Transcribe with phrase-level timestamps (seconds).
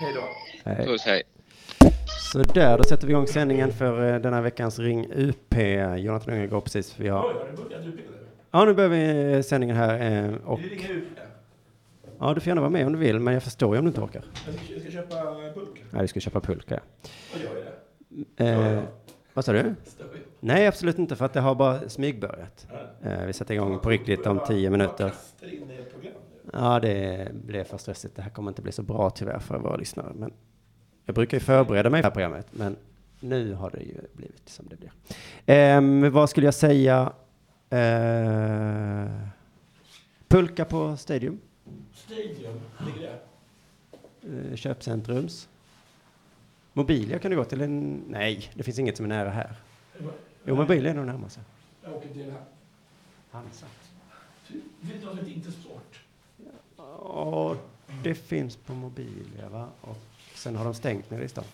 [0.00, 0.20] Hej då.
[0.70, 0.86] Hej.
[0.86, 1.22] Puss, hej.
[2.32, 5.54] Så där, då sätter vi igång sändningen för eh, den här veckans Ring UP.
[5.96, 6.98] Jonathan Unge går precis.
[6.98, 7.24] Vi har...
[7.28, 8.02] Oj, har du börjat du nu?
[8.50, 10.24] Ja, nu börjar vi eh, sändningen här.
[10.28, 10.60] eh, Och...
[10.60, 11.22] Vi ringer ut det.
[12.18, 13.88] Ja, du får gärna vara med om du vill, men jag förstår ju om du
[13.88, 14.24] inte orkar.
[14.46, 15.16] Jag ska, jag ska köpa
[15.54, 15.84] pulk.
[15.90, 16.80] Nej, vi ska köpa pulka.
[17.32, 17.64] Vad gör jag
[18.36, 18.76] det?
[18.76, 18.82] Eh,
[19.34, 19.74] vad sa du?
[20.40, 22.66] Nej, absolut inte, för att det har bara smygbörjat.
[23.02, 25.12] Eh, vi sätter igång på riktigt om tio minuter.
[26.52, 28.16] Ja, det blev för stressigt.
[28.16, 30.12] Det här kommer inte bli så bra tyvärr för våra lyssnare.
[30.14, 30.32] Men
[31.04, 32.76] jag brukar ju förbereda mig för det här programmet, men
[33.20, 34.92] nu har det ju blivit som det blir.
[35.46, 37.12] Ehm, vad skulle jag säga?
[37.70, 39.10] Eh,
[40.28, 41.40] pulka på Stadium,
[41.94, 43.10] Stadium, ligger
[44.22, 44.50] det?
[44.50, 45.48] eh, köpcentrums.
[46.72, 48.02] Mobilia kan du gå till en...
[48.08, 49.54] Nej, det finns inget som är nära här.
[50.44, 51.38] Jo, Mobilia är nog närmast.
[51.84, 52.40] Jag åker till här.
[53.30, 53.66] Hansa.
[54.80, 56.00] Vet du vad som heter Intersport?
[56.98, 57.56] Ja,
[58.02, 59.68] det finns på Mobilia, va?
[59.80, 59.96] Och
[60.34, 61.44] sen har de stängt nere i stan.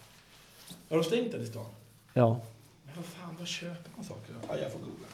[0.90, 1.64] Har de stängt den i stan?
[2.12, 2.40] Ja.
[2.84, 4.34] Men vad fan, vad köper man saker?
[4.48, 5.06] Ja, jag får googla.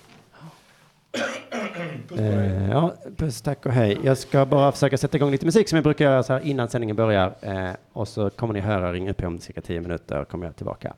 [2.09, 2.27] Puss på dig.
[2.27, 3.99] Eh, ja, puss, tack och hej.
[4.05, 6.69] Jag ska bara försöka sätta igång lite musik som jag brukar göra så här innan
[6.69, 7.35] sändningen börjar.
[7.41, 10.95] Eh, och så kommer ni höra Ring upp om cirka tio minuter kommer jag tillbaka.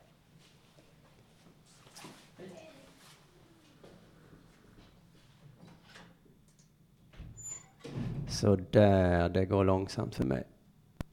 [8.30, 10.44] Så där, det går långsamt för mig.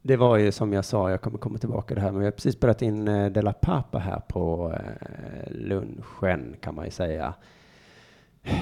[0.01, 2.25] Det var ju som jag sa, jag kommer komma tillbaka till det här, men vi
[2.25, 6.91] har precis spelat in Della De La Papa här på eh, lunchen kan man ju
[6.91, 7.33] säga.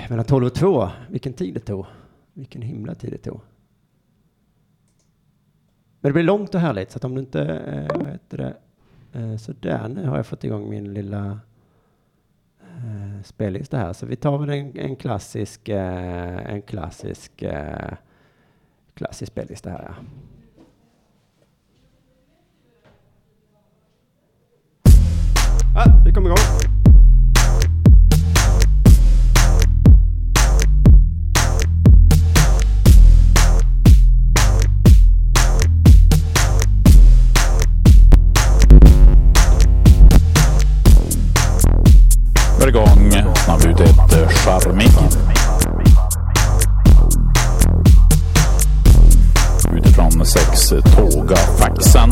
[0.10, 0.90] Mellan 12 och 2.
[1.10, 1.86] Vilken tid det tog.
[2.34, 3.40] Vilken himla tid det tog.
[6.00, 8.56] Men det blir långt och härligt, så att om du inte, eh, vad heter det,
[9.20, 11.40] eh, så där nu har jag fått igång min lilla
[12.62, 13.94] eh, spellista här.
[13.94, 17.94] Så vi tar väl en, en klassisk, eh, en klassisk, eh,
[18.96, 19.84] eh, klassisk spellista här.
[19.84, 19.96] Ja.
[25.78, 26.38] Ah, vi kommer igång.
[42.60, 43.12] Var igång.
[43.48, 44.28] Man var ute efter
[50.82, 52.10] tåga faxen.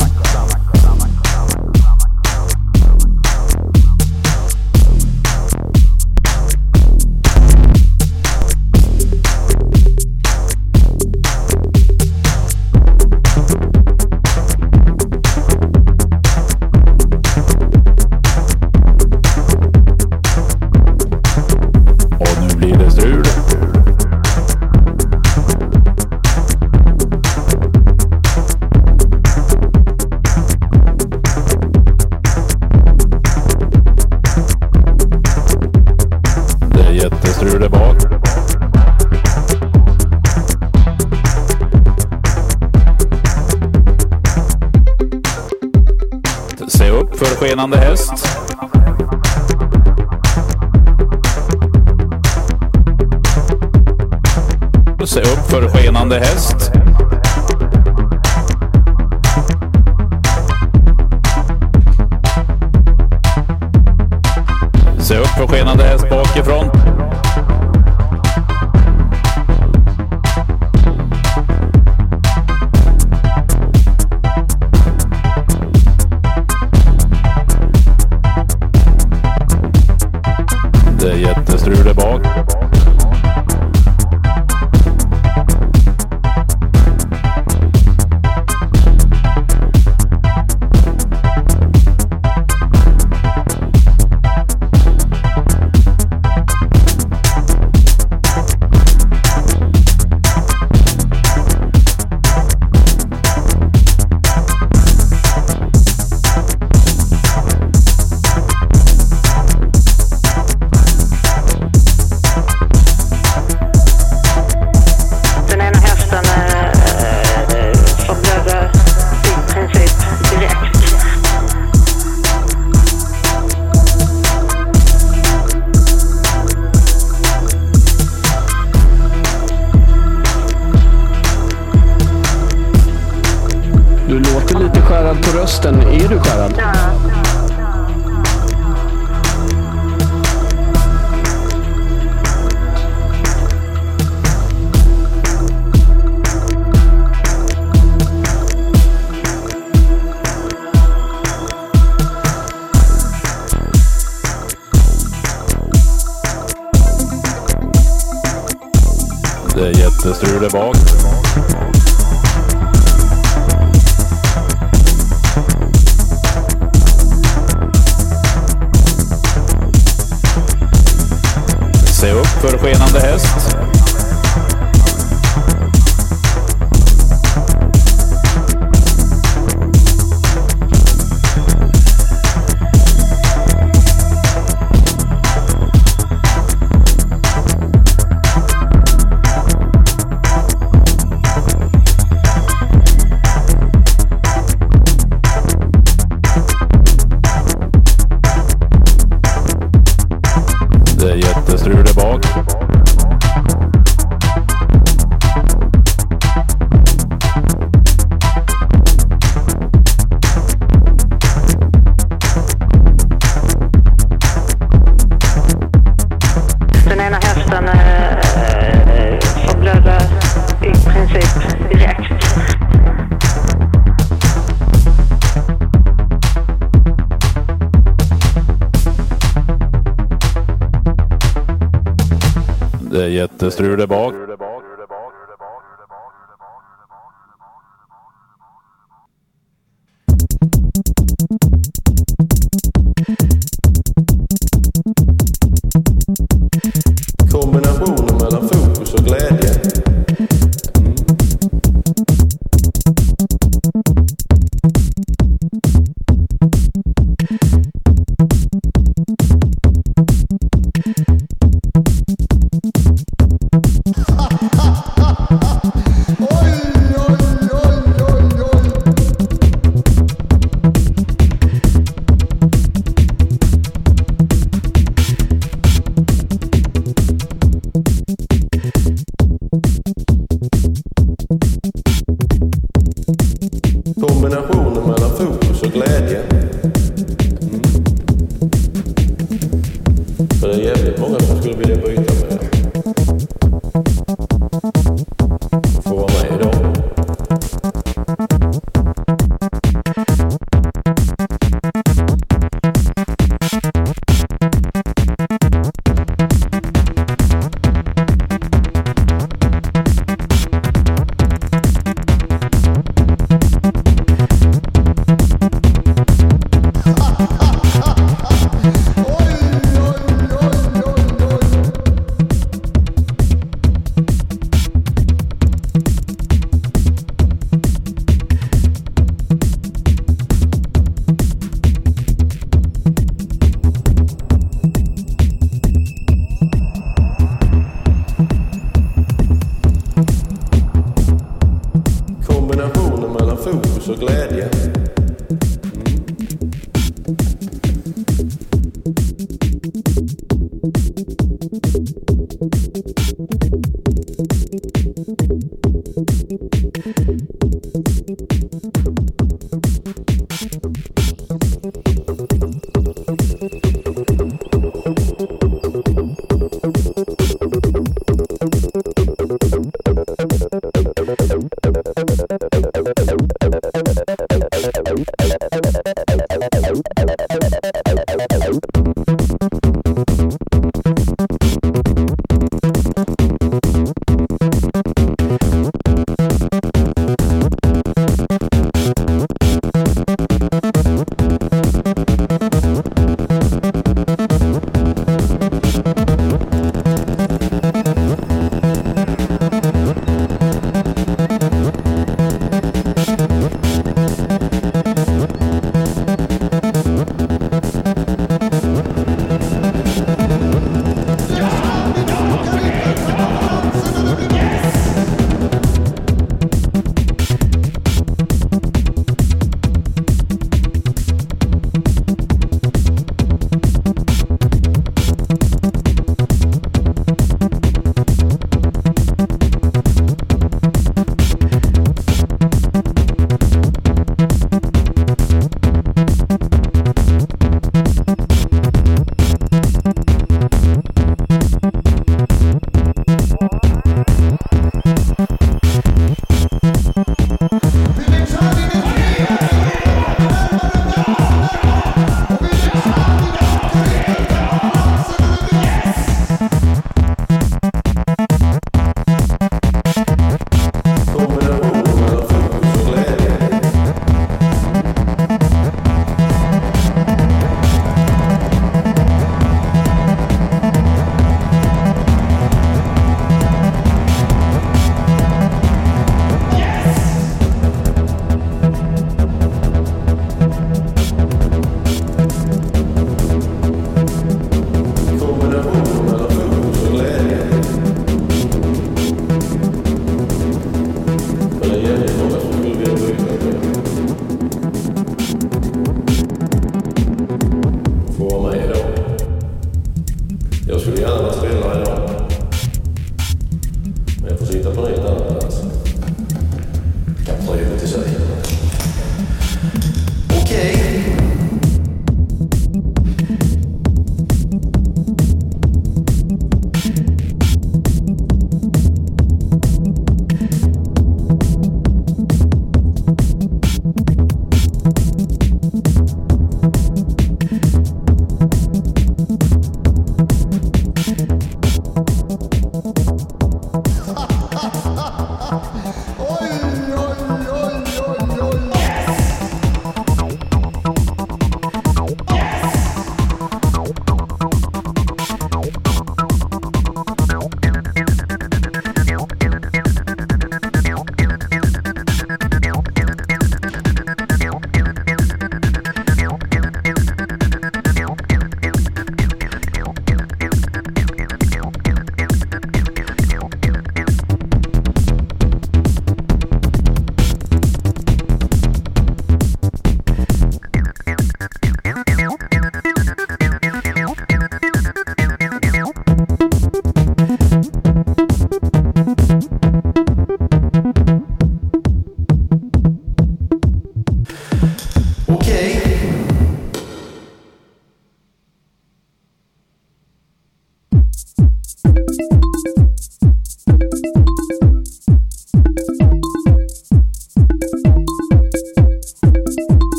[160.04, 160.14] Det
[160.44, 160.93] of bak.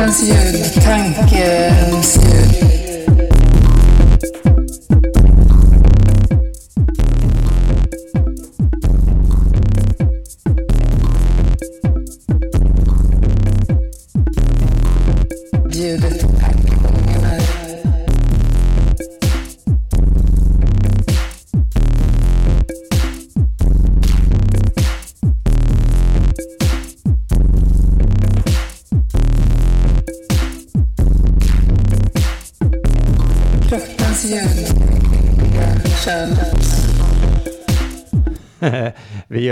[0.00, 2.19] Kroppens ljud, tankens ljud.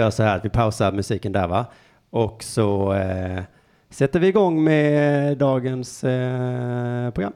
[0.08, 1.66] Gör så här att vi pausar musiken där va?
[2.10, 3.42] Och så eh,
[3.90, 7.32] sätter vi igång med dagens eh, program.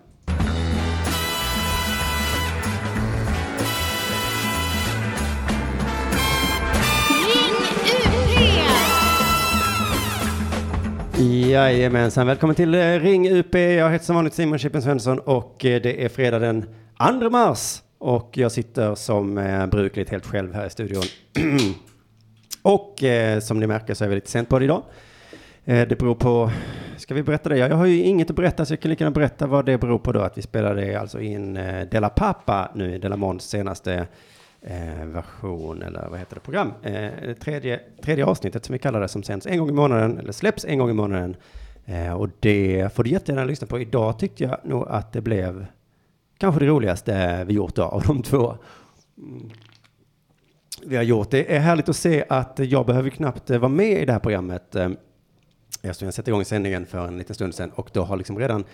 [11.51, 13.55] Jajamensan, välkommen till eh, Ring UP.
[13.55, 16.65] Jag heter som vanligt Simon Chippen Svensson och eh, det är fredag den
[17.21, 17.83] 2 mars.
[17.99, 21.03] Och jag sitter som eh, brukligt helt själv här i studion.
[22.63, 24.83] och eh, som ni märker så är vi lite sent på det idag.
[25.65, 26.51] Eh, det beror på,
[26.97, 27.59] ska vi berätta det?
[27.59, 29.79] Ja, jag har ju inget att berätta så jag kan lika gärna berätta vad det
[29.79, 30.21] beror på då.
[30.21, 34.07] Att vi spelade alltså in eh, Della Pappa nu i Della Måns senaste
[34.61, 36.73] eh, version, eller vad heter det, program.
[36.83, 40.33] Eh, tredje, tredje avsnittet som vi kallar det, som sänds en gång i månaden, eller
[40.33, 41.37] släpps en gång i månaden.
[41.85, 43.81] Eh, och det får du jättegärna lyssna på.
[43.81, 45.67] Idag tyckte jag nog att det blev
[46.39, 48.57] kanske det roligaste vi gjort då, av de två.
[49.19, 49.51] Mm.
[50.87, 51.31] Vi har gjort.
[51.31, 54.21] Det är härligt att se att jag behöver knappt eh, vara med i det här
[54.21, 54.77] programmet.
[54.77, 54.91] Eh,
[55.83, 58.65] eftersom jag satte igång sändningen för en liten stund sedan och då har liksom redan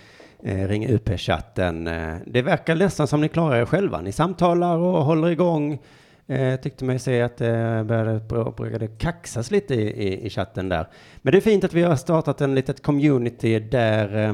[0.43, 1.87] eh, Ring UP-chatten.
[1.87, 4.01] Eh, det verkar nästan som ni klarar er själva.
[4.01, 5.79] Ni samtalar och håller igång.
[6.27, 8.21] Eh, tyckte mig se att det eh, började,
[8.57, 10.89] började kaxas lite i, i, i chatten där.
[11.23, 14.33] Men det är fint att vi har startat en litet community där, eh,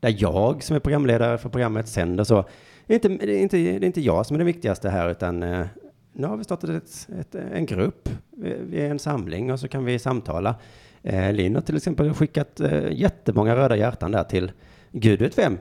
[0.00, 2.44] där jag som är programledare för programmet sänder så.
[2.86, 5.10] Det är inte, det är inte, det är inte jag som är det viktigaste här
[5.10, 5.66] utan eh,
[6.16, 8.08] nu har vi startat ett, ett, en grupp.
[8.36, 10.54] Vi, är en samling och så kan vi samtala.
[11.02, 14.52] Eh, Linn har till exempel skickat eh, jättemånga röda hjärtan där till
[14.92, 15.58] Gud vet vem.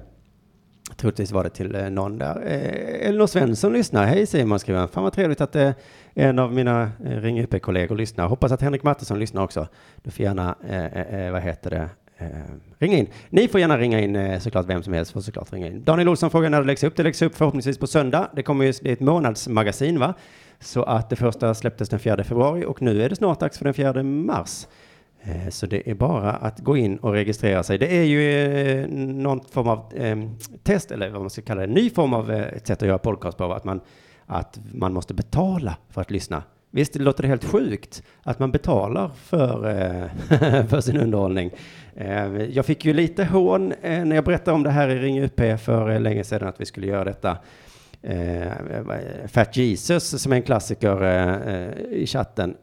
[0.97, 2.41] Troligtvis var det till eh, någon där.
[2.45, 4.05] Eh, Elinor Svensson lyssnar.
[4.05, 4.89] Hej Simon skriver han.
[4.89, 5.71] Fan vad trevligt att eh,
[6.13, 8.27] en av mina eh, Ring UP-kollegor lyssnar.
[8.27, 9.67] Hoppas att Henrik Mattisson lyssnar också.
[10.03, 12.27] Du får gärna, eh, eh, eh, vad heter det, eh,
[12.79, 13.07] ringa in.
[13.29, 15.83] Ni får gärna ringa in eh, såklart, vem som helst får såklart ringa in.
[15.83, 16.95] Daniel Olsson frågar när det läggs upp.
[16.95, 18.29] Det läggs upp förhoppningsvis på söndag.
[18.35, 20.13] Det kommer ju, det är ett månadsmagasin va?
[20.65, 23.65] Så att det första släpptes den 4 februari och nu är det snart dags för
[23.65, 24.67] den 4 mars.
[25.21, 27.77] Eh, så det är bara att gå in och registrera sig.
[27.77, 30.29] Det är ju eh, någon form av ehm,
[30.63, 32.87] test, eller vad man ska kalla det, en ny form av eh, ett sätt att
[32.87, 33.81] göra podcast på, att man,
[34.25, 36.43] att man måste betala för att lyssna.
[36.71, 39.61] Visst det låter det helt sjukt att man betalar för,
[40.67, 41.51] för sin underhållning.
[41.95, 45.59] Ehm, jag fick ju lite hån när jag berättade om det här i Ring UP
[45.59, 47.37] för länge sedan att vi skulle göra detta.
[48.05, 52.55] Eh, Fat Jesus som är en klassiker eh, i chatten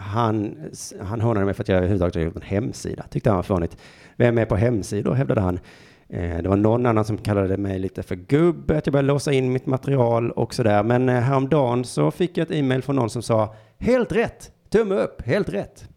[0.00, 0.56] han,
[1.00, 3.04] han hånade mig för att jag överhuvudtaget har gjort en hemsida.
[3.10, 3.76] Tyckte han var fånigt.
[4.16, 5.58] Vem är på hemsidor, hävdade han.
[6.08, 9.32] Eh, det var någon annan som kallade mig lite för gubbe, att jag började låsa
[9.32, 10.82] in mitt material och sådär.
[10.82, 14.94] Men eh, häromdagen så fick jag ett e-mail från någon som sa helt rätt, tumme
[14.94, 15.88] upp, helt rätt.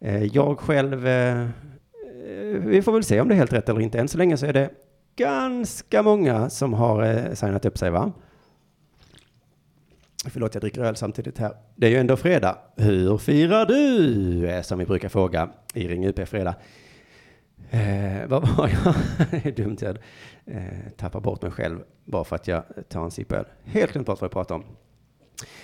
[0.00, 1.46] Eh, jag själv, eh,
[2.58, 3.98] vi får väl se om det är helt rätt eller inte.
[3.98, 4.70] Än så länge så är det
[5.16, 8.12] ganska många som har eh, signat upp sig va?
[10.30, 11.52] Förlåt, jag dricker öl samtidigt här.
[11.76, 12.58] Det är ju ändå fredag.
[12.76, 14.48] Hur firar du?
[14.50, 16.54] Eh, som vi brukar fråga i Ring UP fredag.
[17.70, 18.94] Eh, vad var jag?
[19.30, 19.98] det är dumt, jag
[20.46, 20.62] eh,
[20.96, 23.44] tappar bort mig själv bara för att jag tar en sipp öl.
[23.64, 24.76] Helt glömt bort vad jag pratade om.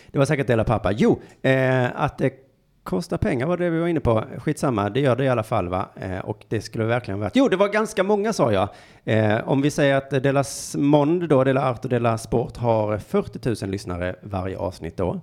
[0.06, 0.92] Det var säkert Dela Pappa.
[0.92, 2.47] Jo, eh, att det
[2.88, 4.24] kostar pengar var det vi var inne på.
[4.38, 5.88] Skitsamma, det gör det i alla fall va?
[6.00, 7.30] Eh, och det skulle verkligen vara...
[7.34, 8.68] Jo, det var ganska många sa jag.
[9.04, 10.44] Eh, om vi säger att Dela
[10.76, 15.20] Mond då, Dela Art och Dela Sport har 40 000 lyssnare varje avsnitt då.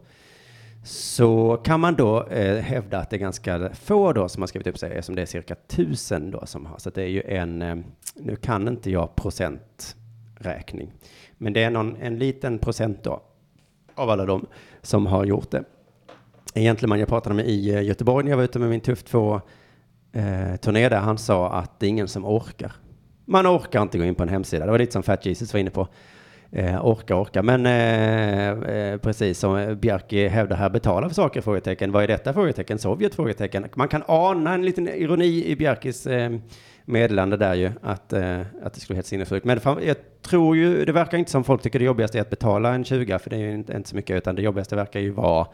[0.84, 4.68] Så kan man då eh, hävda att det är ganska få då som har skrivit
[4.68, 6.78] upp sig, eftersom det är cirka tusen då som har.
[6.78, 7.76] Så det är ju en, eh,
[8.16, 10.92] nu kan inte jag procenträkning,
[11.38, 13.22] men det är någon, en liten procent då
[13.96, 14.46] av alla de
[14.82, 15.64] som har gjort det.
[16.58, 19.04] En gentleman jag pratade med i eh, Göteborg när jag var ute med min Tuff
[19.04, 19.42] 2
[20.14, 22.72] eh, turné där, han sa att det är ingen som orkar.
[23.26, 24.66] Man orkar inte gå in på en hemsida.
[24.66, 25.88] Det var lite som Fat Jesus var inne på.
[26.52, 27.44] Eh, orka, orka.
[27.44, 31.42] Men eh, eh, precis som eh, Bjarki hävdar här, betala för saker?
[31.42, 31.92] Frågetecken.
[31.92, 32.34] Vad är detta?
[32.34, 32.80] Frågetecken.
[32.80, 33.16] Sovjet?
[33.16, 33.68] Frågetecken.
[33.76, 36.32] Man kan ana en liten ironi i Bjarkis eh,
[36.86, 39.46] meddelande där ju, att, eh, att det skulle vara helt sinnessjukt.
[39.46, 42.30] Men fan, jag tror ju, det verkar inte som folk tycker det jobbigaste är att
[42.30, 45.00] betala en 20, för det är ju inte, inte så mycket, utan det jobbigaste verkar
[45.00, 45.48] ju vara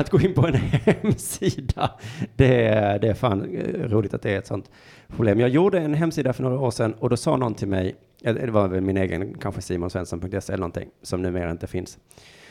[0.00, 1.90] att gå in på en hemsida,
[2.36, 4.70] det, är- det är fan eh, roligt att det är ett sånt
[5.08, 5.40] problem.
[5.40, 8.34] Jag gjorde en hemsida för några år sedan och då sa någon till mig, eh,
[8.34, 11.98] det var väl min egen, kanske simonsvensson.se eller någonting, som numera inte finns.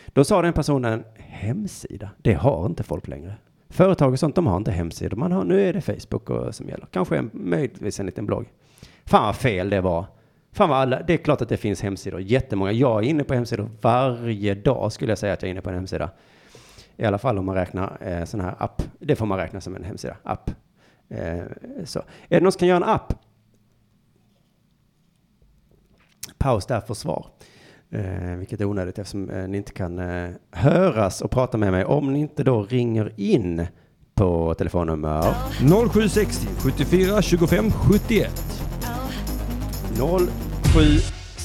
[0.08, 3.34] Då sa den personen, hemsida, det har inte folk längre.
[3.69, 5.17] Företag och sånt, de har inte hemsidor.
[5.17, 6.88] Man har, nu är det Facebook och, som gäller.
[6.91, 8.45] Kanske en, möjligtvis en liten blogg.
[9.06, 10.06] Fan vad fel det var.
[10.54, 12.71] Fan vad alla, det är klart att det finns hemsidor, jättemånga.
[12.71, 15.69] Jag är inne på hemsidor varje dag skulle jag säga att jag är inne på
[15.69, 16.10] en hemsida.
[17.00, 18.84] I alla fall om man räknar eh, sån här app.
[19.00, 20.52] Det får man räkna som en hemsida, app.
[21.10, 21.40] Eh,
[21.86, 22.00] så.
[22.00, 23.14] Är det någon som kan göra en app?
[26.38, 27.26] Paus där för svar.
[27.92, 31.86] Eh, vilket är onödigt eftersom eh, ni inte kan eh, höras och prata med mig
[31.86, 33.68] om ni inte då ringer in
[34.16, 35.34] på telefonnummer
[35.92, 38.32] 0760 74 25 71.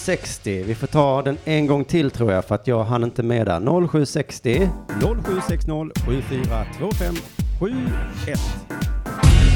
[0.04, 0.62] 0760.
[0.62, 3.46] Vi får ta den en gång till tror jag för att jag hann inte med
[3.46, 3.88] där.
[3.88, 4.68] 0760
[5.24, 7.14] 0760 74 25
[7.60, 8.38] 71.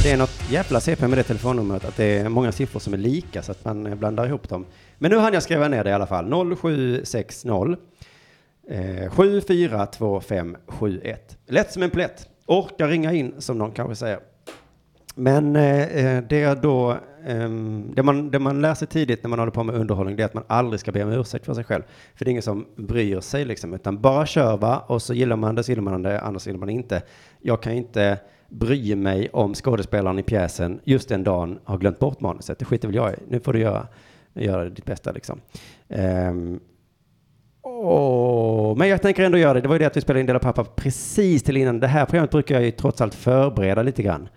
[0.03, 2.99] Det är något jävla CP med det telefonnumret att det är många siffror som är
[2.99, 4.65] lika så att man eh, blandar ihop dem.
[4.99, 6.57] Men nu hann jag skriva ner det i alla fall.
[6.57, 7.77] 0760
[8.69, 11.39] eh, 742571.
[11.47, 12.29] Lätt som en plätt.
[12.47, 14.19] Orka ringa in som någon kanske säger.
[15.15, 19.29] Men eh, eh, det är då, um, det, man, det man lär sig tidigt när
[19.29, 21.55] man håller på med underhållning, det är att man aldrig ska be om ursäkt för
[21.55, 21.83] sig själv.
[22.15, 25.37] För det är ingen som bryr sig liksom, utan bara kör va, och så gillar
[25.37, 27.03] man det, så gillar man det, annars gillar man det inte.
[27.41, 31.99] Jag kan ju inte bry mig om skådespelaren i pjäsen just den dagen har glömt
[31.99, 32.59] bort manuset.
[32.59, 33.17] Det skiter väl jag i.
[33.29, 33.87] Nu får du göra,
[34.35, 35.41] göra ditt bästa liksom.
[35.89, 36.61] Um,
[37.81, 39.61] Oh, men jag tänker ändå göra det.
[39.61, 41.81] Det var ju det att vi spelade in Dela Pappa precis till innan.
[41.81, 44.29] Det här programmet brukar jag ju trots allt förbereda lite grann.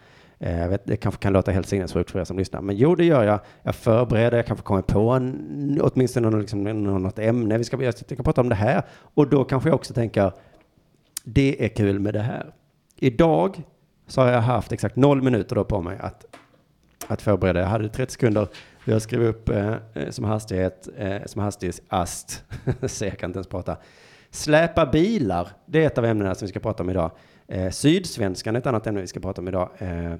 [0.43, 2.95] Eh, jag vet, det kanske kan låta helt sinnessjukt för er som lyssnar, men jo,
[2.95, 3.39] det gör jag.
[3.63, 7.57] Jag förbereder, jag kanske kommer på en, åtminstone någon, liksom, något ämne.
[7.57, 10.31] Vi ska, jag ska prata om det här och då kanske jag också tänker,
[11.23, 12.53] det är kul med det här.
[12.95, 13.61] Idag
[14.07, 16.25] så har jag haft exakt noll minuter då på mig att,
[17.07, 17.59] att förbereda.
[17.59, 18.47] Jag hade 30 sekunder.
[18.85, 22.43] Jag skrev upp eh, eh som hastighet, eh, som hastighetsast,
[22.87, 23.77] så jag kan inte ens prata.
[24.29, 27.11] Släpa bilar, det är ett av ämnena som vi ska prata om idag.
[27.51, 29.69] Eh, Sydsvenskan är ett annat ämne vi ska prata om idag.
[29.77, 30.13] Eh,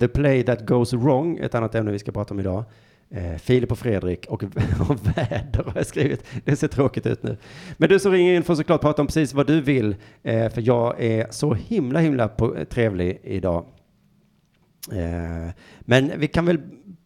[0.00, 2.64] The play that goes wrong, ett annat ämne vi ska prata om idag.
[3.10, 4.42] Eh, Filip och Fredrik och,
[4.88, 6.24] och väder har jag skrivit.
[6.44, 7.36] Det ser tråkigt ut nu.
[7.76, 9.96] Men du som ringer in får såklart prata om precis vad du vill.
[10.22, 13.66] Eh, för jag är så himla himla på, eh, trevlig idag.
[14.92, 16.60] Eh, men vi kan väl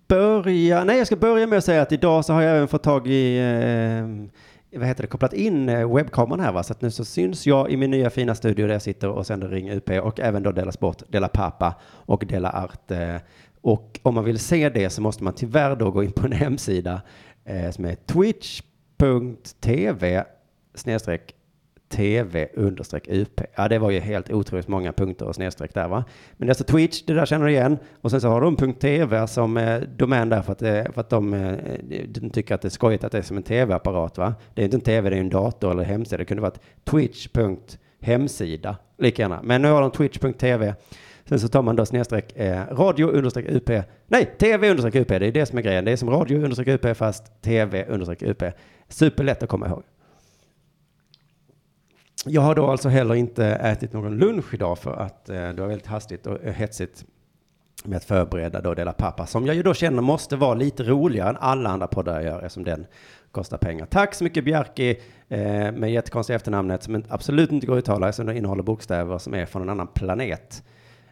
[0.09, 2.83] börja, nej jag ska börja med att säga att idag så har jag även fått
[2.83, 4.31] tag i, eh,
[4.79, 7.71] vad heter det, kopplat in eh, webbkameran här va, så att nu så syns jag
[7.71, 10.53] i min nya fina studio där jag sitter och sänder Ring UP och även då
[10.53, 12.91] Dela Sport, Dela Pappa och Dela Art.
[12.91, 13.17] Eh.
[13.61, 16.33] Och om man vill se det så måste man tyvärr då gå in på en
[16.43, 17.03] hemsida
[17.45, 19.45] eh, som är twitch.tv
[20.75, 21.35] snedstreck
[21.91, 23.41] TV understreck UP.
[23.55, 26.05] Ja, det var ju helt otroligt många punkter och snedstreck där va.
[26.37, 27.79] Men det är alltså Twitch, det där känner du igen.
[28.01, 31.11] Och sen så har de .tv som eh, domän där för att, eh, för att
[31.11, 31.55] de, eh,
[32.09, 34.35] de tycker att det är skojigt att det är som en tv-apparat va.
[34.55, 36.17] Det är inte en tv, det är en dator eller hemsida.
[36.17, 39.41] Det kunde varit twitch.hemsida lika gärna.
[39.43, 40.75] Men nu har de twitch.tv.
[41.25, 43.71] Sen så tar man då snedstreck eh, radio understreck UP.
[44.07, 45.09] Nej, TV understreck UP.
[45.09, 45.85] Det är det som är grejen.
[45.85, 48.43] Det är som radio understreck UP fast TV understreck UP.
[48.89, 49.83] Superlätt att komma ihåg.
[52.27, 55.69] Jag har då alltså heller inte ätit någon lunch idag för att eh, det var
[55.69, 57.05] väldigt hastigt och eh, hetsigt
[57.85, 61.29] med att förbereda då Dela Pappa som jag ju då känner måste vara lite roligare
[61.29, 62.87] än alla andra poddar jag gör eftersom den
[63.31, 63.87] kostar pengar.
[63.87, 64.91] Tack så mycket Bjarki
[65.29, 69.35] eh, med jättekonstiga efternamnet som absolut inte går att uttala eftersom det innehåller bokstäver som
[69.35, 70.63] är från en annan planet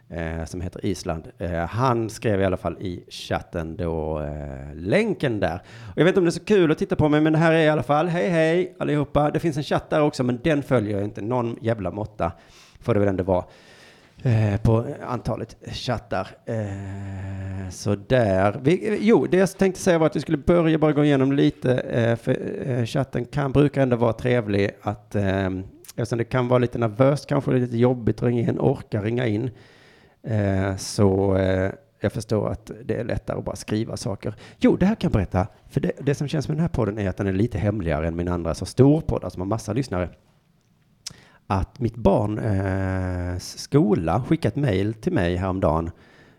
[0.09, 1.27] eh, som heter Island.
[1.37, 5.61] Eh, han skrev i alla fall i chatten då eh, länken där.
[5.81, 7.39] Och jag vet inte om det är så kul att titta på mig, men det
[7.39, 9.31] här är i alla fall, hej hej allihopa.
[9.31, 11.21] Det finns en chatt där också, men den följer jag inte.
[11.21, 12.31] Någon jävla måtta
[12.79, 13.45] får det väl ändå vara.
[14.23, 16.27] Eh, på antalet chattar.
[16.45, 18.59] Eh, så där.
[18.63, 21.73] Vi, jo, det jag tänkte säga var att vi skulle börja bara gå igenom lite,
[21.73, 25.15] eh, för chatten kan, brukar ändå vara trevlig att,
[25.95, 29.51] eftersom det kan vara lite nervöst, kanske lite jobbigt att ringa in, orka ringa in.
[30.23, 34.35] Eh, så eh, jag förstår att det är lättare att bara skriva saker.
[34.57, 35.47] Jo, det här kan jag berätta.
[35.67, 38.07] För det, det som känns med den här podden är att den är lite hemligare
[38.07, 40.09] än min andra så stor podd, alltså som har massa lyssnare.
[41.47, 45.91] Att mitt barn eh, skola skickade ett mejl till mig häromdagen.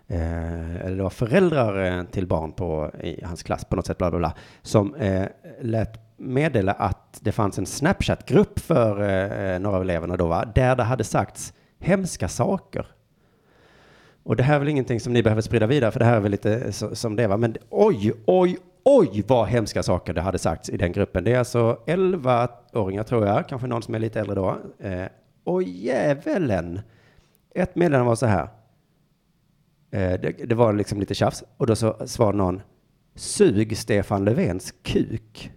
[0.07, 3.99] Eh, eller det var föräldrar eh, till barn på, i hans klass på något sätt,
[3.99, 5.27] bla bla bla, som eh,
[5.61, 10.45] lät meddela att det fanns en Snapchat-grupp för eh, eh några av eleverna då, va?
[10.55, 12.87] där det hade sagts hemska saker.
[14.23, 16.21] Och det här är väl ingenting som ni behöver sprida vidare, för det här är
[16.21, 17.37] väl lite eh, så, som det var.
[17.37, 21.25] Men oj, oj, oj vad hemska saker det hade sagts i den gruppen.
[21.25, 24.59] Det är alltså 11-åringar tror jag, kanske någon som är lite äldre då.
[24.79, 25.05] Eh,
[25.45, 26.81] Och djävulen!
[27.55, 28.49] Ett meddelande var så här.
[29.91, 31.45] Eh, det, det var liksom lite tjafs.
[31.57, 32.63] Och då så svarade någon.
[33.15, 35.53] Sug Stefan Löfvens kuk.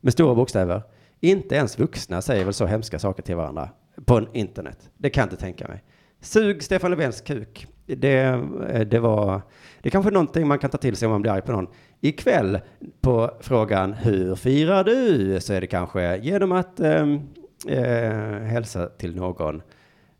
[0.00, 0.82] Med stora bokstäver.
[1.20, 3.70] Inte ens vuxna säger väl så hemska saker till varandra
[4.04, 4.90] på en internet.
[4.96, 5.82] Det kan jag inte tänka mig.
[6.20, 7.66] Sug Stefan Löfvens kuk.
[7.86, 9.42] Det, eh, det var,
[9.80, 11.66] det är kanske någonting man kan ta till sig om man blir arg på någon.
[12.00, 12.60] Ikväll
[13.00, 15.40] på frågan hur firar du?
[15.40, 17.20] Så är det kanske genom att ehm,
[17.68, 19.62] eh, hälsa till någon.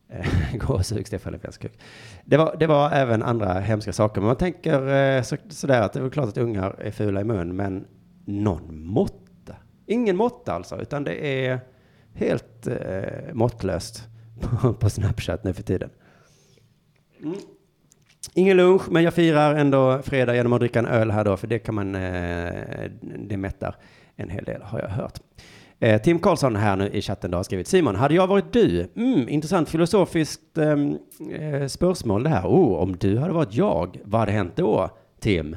[0.09, 1.79] Eh, gå och sug Stefan Löfvens kuk.
[2.25, 4.21] Det var, det var även andra hemska saker.
[4.21, 7.25] Men man tänker eh, så, sådär att det är klart att ungar är fula i
[7.25, 7.87] mun, men
[8.25, 9.57] någon måtta.
[9.87, 11.61] Ingen måtta alltså, utan det är
[12.15, 14.11] helt eh, måttlöst
[14.81, 15.91] på, Snapchat nu för tiden.
[17.23, 17.37] Mm.
[18.35, 21.47] Ingen lunch, men jag firar ändå fredag genom att dricka en öl här då, för
[21.47, 23.77] det kan man, eh, det mättar
[24.17, 25.21] en hel del har jag hört.
[25.79, 28.89] Eh, Tim Karlsson här nu i chatten då har skrivit Simon, hade jag varit du?
[28.97, 30.99] Mm, intressant filosofiskt ehm,
[31.33, 32.47] eh, spörsmål det här.
[32.47, 35.57] Oh, om du hade varit jag, vad hade hänt då, Tim?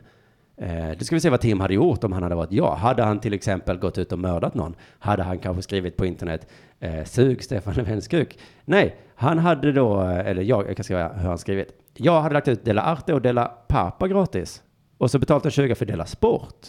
[0.58, 2.76] Eh, det då ska vi se vad Tim hade gjort om han hade varit jag.
[2.76, 4.76] Hade han till exempel gått ut och mördat någon?
[5.00, 6.48] Hade han kanske skrivit på internet
[6.80, 8.40] eh, sug Stefan Löfvens kuk?
[8.66, 11.68] Nej, han hade då, eh, eller jag, jag kan skriva hur han skrivit.
[11.94, 14.64] Jag hade lagt ut Dela Arte och Dela papa gratis.
[14.98, 16.68] Och så betalt en 20 för Dela Sport.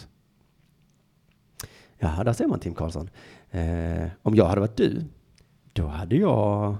[1.97, 3.09] Ja, där ser man Tim Karlsson.
[3.51, 5.03] Eh, om jag hade varit du,
[5.73, 6.75] då hade jag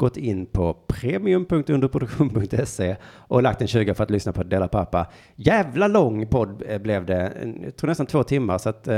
[0.00, 5.06] gått in på premium.underproduktion.se och lagt en 20 för att lyssna på Dela Pappa.
[5.34, 7.32] Jävla lång podd eh, blev det.
[7.62, 8.94] Jag tror nästan två timmar, så att eh,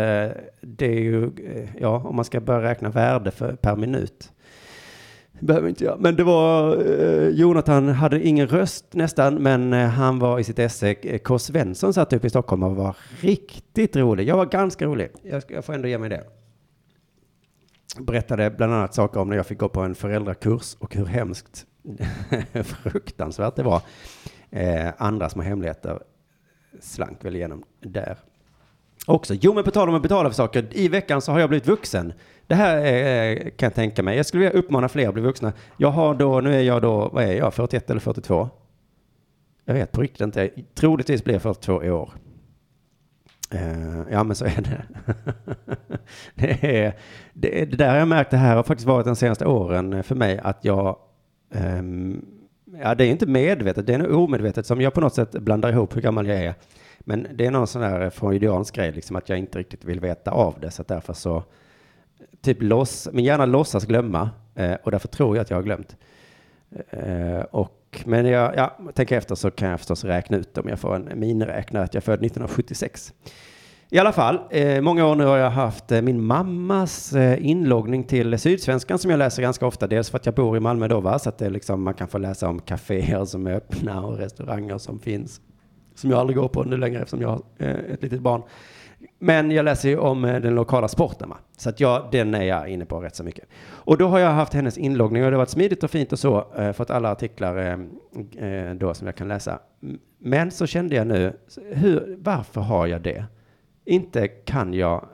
[0.60, 4.32] det är ju, eh, ja, om man ska börja räkna värde för, per minut.
[5.40, 6.00] Behöver inte jag.
[6.00, 10.58] Men det var, eh, Jonathan hade ingen röst nästan, men eh, han var i sitt
[10.58, 10.94] esse.
[11.02, 11.38] Eh, K.
[11.38, 14.28] Svensson satt upp i Stockholm och var riktigt rolig.
[14.28, 15.08] Jag var ganska rolig.
[15.22, 16.41] Jag, jag får ändå ge mig det.
[17.98, 21.66] Berättade bland annat saker om när jag fick gå på en föräldrakurs och hur hemskt,
[22.64, 23.82] fruktansvärt det var.
[24.50, 26.02] Eh, andra små hemligheter
[26.80, 28.16] slank väl igenom där
[29.06, 29.34] också.
[29.34, 30.66] Jo, men på tal om att betala för saker.
[30.70, 32.12] I veckan så har jag blivit vuxen.
[32.46, 34.16] Det här är, eh, kan jag tänka mig.
[34.16, 35.52] Jag skulle vilja uppmana fler att bli vuxna.
[35.76, 38.48] Jag har då, nu är jag då, vad är jag, 41 eller 42?
[39.64, 40.50] Jag vet på riktigt inte.
[40.74, 42.12] Troligtvis blir jag 42 i år.
[43.50, 44.84] Eh, ja, men så är det.
[46.34, 46.94] det, är,
[47.32, 50.14] det, det där har jag märkt, det här har faktiskt varit de senaste åren för
[50.14, 50.96] mig, att jag
[51.54, 52.24] um,
[52.80, 55.72] Ja, det är inte medvetet, det är nog omedvetet som jag på något sätt blandar
[55.72, 56.54] ihop hur gammal jag är.
[57.00, 60.00] Men det är någon sån där eh, freudiansk grej, liksom att jag inte riktigt vill
[60.00, 61.44] veta av det, så att därför så
[62.40, 65.96] typ loss, min hjärna låtsas glömma eh, och därför tror jag att jag har glömt.
[66.90, 70.78] Eh, och, men jag, ja, tänker efter så kan jag förstås räkna ut om jag
[70.78, 73.12] får en miniräknare att jag är född 1976.
[73.94, 78.04] I alla fall, eh, många år nu har jag haft eh, min mammas eh, inloggning
[78.04, 79.86] till Sydsvenskan som jag läser ganska ofta.
[79.86, 81.18] Dels för att jag bor i Malmö då, va?
[81.18, 84.78] så att det liksom, man kan få läsa om kaféer som är öppna och restauranger
[84.78, 85.40] som finns.
[85.94, 88.42] Som jag aldrig går på nu längre eftersom jag har eh, ett litet barn.
[89.18, 91.36] Men jag läser ju om eh, den lokala sporten, va?
[91.56, 93.44] så att jag, den är jag inne på rätt så mycket.
[93.68, 96.18] Och då har jag haft hennes inloggning och det har varit smidigt och fint och
[96.18, 99.58] så, eh, fått alla artiklar eh, eh då som jag kan läsa.
[100.18, 101.32] Men så kände jag nu,
[101.72, 103.24] hur, varför har jag det?
[103.84, 105.06] Inte kan jag,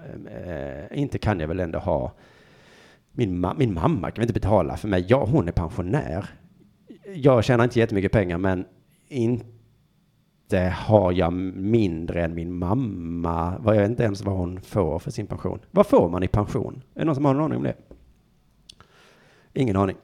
[0.46, 2.12] eh, inte kan jag väl ändå ha,
[3.12, 6.26] min, ma- min mamma kan inte betala för mig, ja hon är pensionär.
[7.14, 8.64] Jag tjänar inte jättemycket pengar men
[9.08, 13.58] inte har jag mindre än min mamma.
[13.60, 15.58] Vad jag vet inte ens vad hon får för sin pension.
[15.70, 16.82] Vad får man i pension?
[16.94, 17.74] Är det någon som har någon aning om det?
[19.58, 19.96] Ingen aning.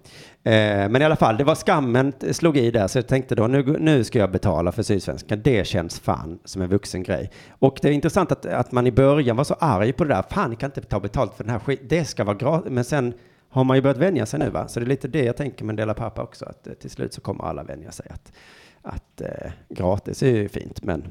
[0.42, 3.46] Eh, men i alla fall, det var skammen slog i där, så jag tänkte då
[3.46, 5.40] nu, nu ska jag betala för Sydsvenskan.
[5.44, 7.30] Det känns fan som en vuxen grej.
[7.58, 10.24] Och det är intressant att, att man i början var så arg på det där.
[10.30, 11.88] Fan, ni kan inte ta betalt för den här skiten.
[11.88, 12.72] Det ska vara gratis.
[12.72, 13.14] Men sen
[13.48, 14.68] har man ju börjat vänja sig nu, va?
[14.68, 17.14] Så det är lite det jag tänker med Dela Pappa också, att eh, till slut
[17.14, 18.32] så kommer alla vänja sig att,
[18.82, 21.04] att eh, gratis är ju fint, men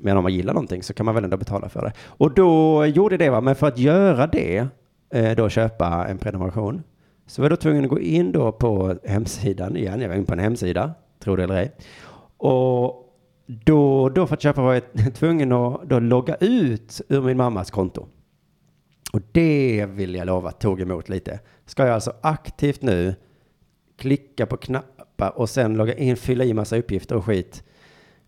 [0.00, 1.92] men om man gillar någonting så kan man väl ändå betala för det.
[2.00, 3.40] Och då gjorde det, va?
[3.40, 4.66] men för att göra det,
[5.10, 6.82] eh, då köpa en prenumeration,
[7.28, 10.00] så var jag då tvungen att gå in då på hemsidan igen.
[10.00, 11.72] Jag var inne på en hemsida, tro det eller ej.
[12.36, 13.14] Och
[13.46, 17.70] då, då för att köpa var jag tvungen att då logga ut ur min mammas
[17.70, 18.06] konto.
[19.12, 21.40] Och det vill jag lova tog emot lite.
[21.66, 23.14] Ska jag alltså aktivt nu
[23.98, 27.62] klicka på knappar och sen logga in, fylla i massa uppgifter och skit.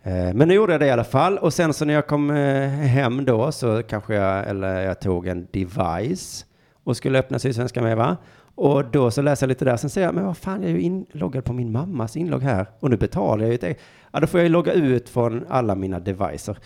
[0.03, 2.31] Eh, men nu gjorde jag det i alla fall och sen så när jag kom
[2.31, 6.47] eh, hem då så kanske jag, eller jag tog en device
[6.85, 8.17] och skulle öppna Sydsvenskan med va?
[8.61, 10.75] Och då så läser jag lite där, sen säger jag, men vad fan, jag är
[10.75, 13.75] ju inloggad på min mammas inlogg här och nu betalar jag ju det.
[14.13, 16.57] Ja, då får jag ju logga ut från alla mina devices.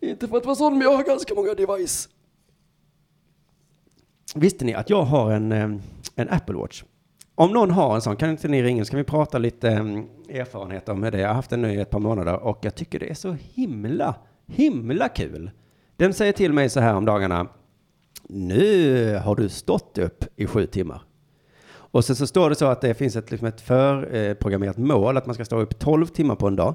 [0.00, 2.08] Inte för att vara sån, men jag har ganska många device.
[4.34, 5.70] Visste ni att jag har en, eh,
[6.16, 6.84] en Apple Watch?
[7.34, 10.06] Om någon har en sån, kan inte ni ringa så kan vi prata lite mm,
[10.28, 11.20] erfarenhet om det.
[11.20, 13.36] Jag har haft den nu i ett par månader och jag tycker det är så
[13.54, 14.14] himla,
[14.46, 15.50] himla kul.
[15.96, 17.46] Den säger till mig så här om dagarna.
[18.28, 21.02] Nu har du stått upp i sju timmar.
[21.92, 25.26] Och sen så står det så att det finns ett, liksom ett förprogrammerat mål att
[25.26, 26.74] man ska stå upp 12 timmar på en dag.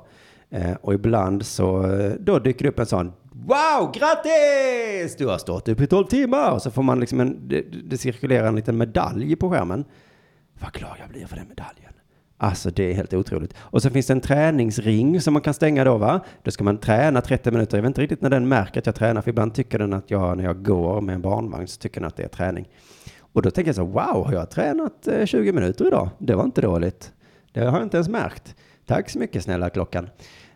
[0.49, 5.15] Eh, och ibland så eh, då dyker det upp en sån Wow, grattis!
[5.17, 6.51] Du har stått upp i 12 timmar!
[6.51, 9.86] Och så får man liksom en, det, det cirkulerar en liten medalj på skärmen.
[10.60, 11.93] Vad glad jag blir för den medaljen.
[12.38, 13.53] Alltså det är helt otroligt.
[13.58, 16.19] Och så finns det en träningsring som man kan stänga då va.
[16.43, 17.77] Då ska man träna 30 minuter.
[17.77, 19.21] Jag vet inte riktigt när den märker att jag tränar.
[19.21, 22.08] För ibland tycker den att jag, när jag går med en barnvagn så tycker den
[22.08, 22.69] att det är träning.
[23.38, 26.10] Och då tänker jag så, wow, har jag tränat eh, 20 minuter idag?
[26.17, 27.13] Det var inte dåligt.
[27.52, 28.56] Det har jag inte ens märkt.
[28.86, 30.10] Tack så mycket snälla klockan.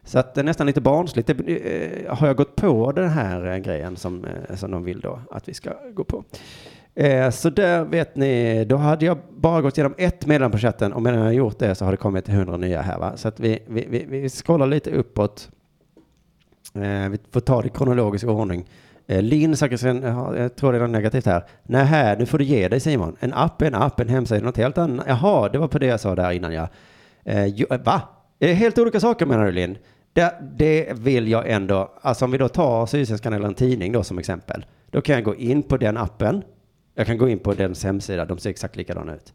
[0.03, 1.27] Så att det är nästan lite barnsligt.
[1.27, 5.49] Det, eh, har jag gått på den här grejen som, som de vill då att
[5.49, 6.23] vi ska gå på?
[7.31, 11.01] Så där vet ni, då hade jag bara gått igenom ett meddelande på chatten och
[11.01, 13.17] medan jag gjort det så har det kommit 100 nya här va.
[13.17, 15.51] Så att vi, vi, vi, vi scrollar lite uppåt.
[17.09, 18.65] Vi får ta det i kronologisk ordning.
[19.11, 21.43] Eh, Linn Zachrisson, jag tror det är något negativt här.
[21.63, 23.15] Nej, nu får du ge dig Simon.
[23.19, 25.05] En app är en app, en hemsida är något helt annat.
[25.09, 26.67] Jaha, det var på det jag sa där innan ja.
[27.23, 28.01] Eh, jo, eh, va?
[28.39, 29.77] Helt olika saker menar du Linn?
[30.13, 34.03] Det, det vill jag ändå, alltså om vi då tar Sydsvenskan eller en tidning då
[34.03, 34.65] som exempel.
[34.89, 36.43] Då kan jag gå in på den appen.
[36.95, 39.33] Jag kan gå in på den hemsida, de ser exakt likadana ut.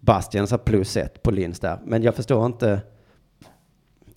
[0.00, 2.80] Bastian sa plus ett på Linns där, men jag förstår inte.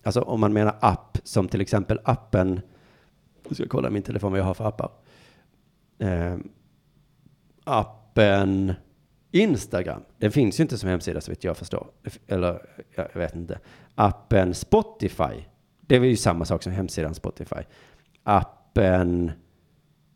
[0.02, 2.60] Alltså om man menar app som till exempel appen.
[3.48, 4.90] Nu ska jag kolla min telefon vad jag har för appar.
[5.98, 6.36] Eh,
[7.64, 8.74] appen
[9.30, 10.02] Instagram.
[10.18, 11.86] Den finns ju inte som hemsida så vitt jag förstår.
[12.26, 13.58] Eller jag vet inte.
[13.94, 15.44] Appen Spotify.
[15.80, 17.60] Det är ju samma sak som hemsidan Spotify.
[18.22, 19.32] Appen,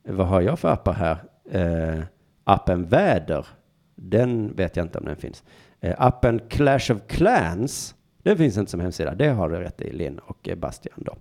[0.03, 1.19] vad har jag för appar här?
[1.51, 2.05] Eh,
[2.45, 3.47] appen Väder.
[3.95, 5.45] Den vet jag inte om den finns.
[5.81, 7.95] Eh, appen Clash of Clans.
[8.23, 9.15] Den finns inte som hemsida.
[9.15, 11.17] Det har du rätt i, Linn och Bastian då.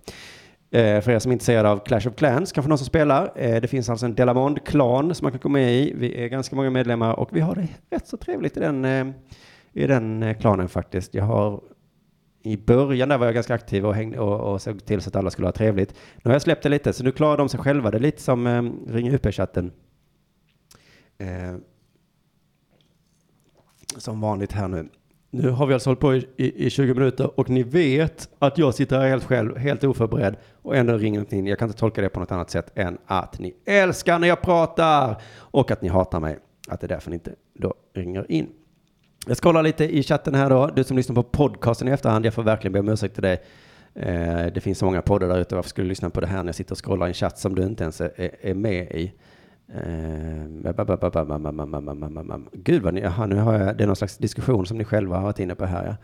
[0.70, 3.32] Eh, för er som är intresserade av Clash of Clans, kanske någon som spelar.
[3.36, 5.92] Eh, det finns alltså en Delamond-klan som man kan gå med i.
[5.96, 9.06] Vi är ganska många medlemmar och vi har det rätt så trevligt i den, eh,
[9.72, 11.14] i den eh, klanen faktiskt.
[11.14, 11.60] Jag har
[12.42, 15.16] i början där var jag ganska aktiv och, hängde, och, och såg till så att
[15.16, 15.94] alla skulle ha trevligt.
[16.16, 17.90] Nu har jag släppt det lite, så nu klarar de sig själva.
[17.90, 19.72] Det är lite som eh, Ring UP-chatten.
[21.18, 21.56] Eh,
[23.96, 24.88] som vanligt här nu.
[25.36, 28.58] Nu har vi alltså hållit på i, i, i 20 minuter och ni vet att
[28.58, 31.46] jag sitter här helt själv, helt oförberedd och ändå ringer inte in.
[31.46, 34.42] Jag kan inte tolka det på något annat sätt än att ni älskar när jag
[34.42, 36.38] pratar och att ni hatar mig.
[36.68, 38.48] Att det är därför ni inte då ringer in.
[39.26, 40.66] Jag ska kolla lite i chatten här då.
[40.66, 43.42] Du som lyssnar på podcasten i efterhand, jag får verkligen be om ursäkt till dig.
[43.94, 45.54] Eh, det finns så många poddar där ute.
[45.54, 47.38] Varför skulle du lyssna på det här när jag sitter och scrollar i en chatt
[47.38, 49.12] som du inte ens är, är med i?
[52.52, 55.16] Gud vad ni, aha, nu har jag, det är någon slags diskussion som ni själva
[55.16, 55.96] har varit inne på här.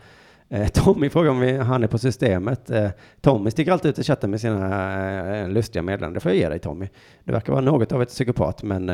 [0.49, 0.67] Ja.
[0.73, 2.71] Tommy frågar om vi, han är på systemet.
[3.21, 6.13] Tommy sticker alltid ut i chatten med sina lustiga meddelanden.
[6.13, 6.89] Det får jag ge dig Tommy.
[7.23, 8.85] Det verkar vara något av ett psykopat, men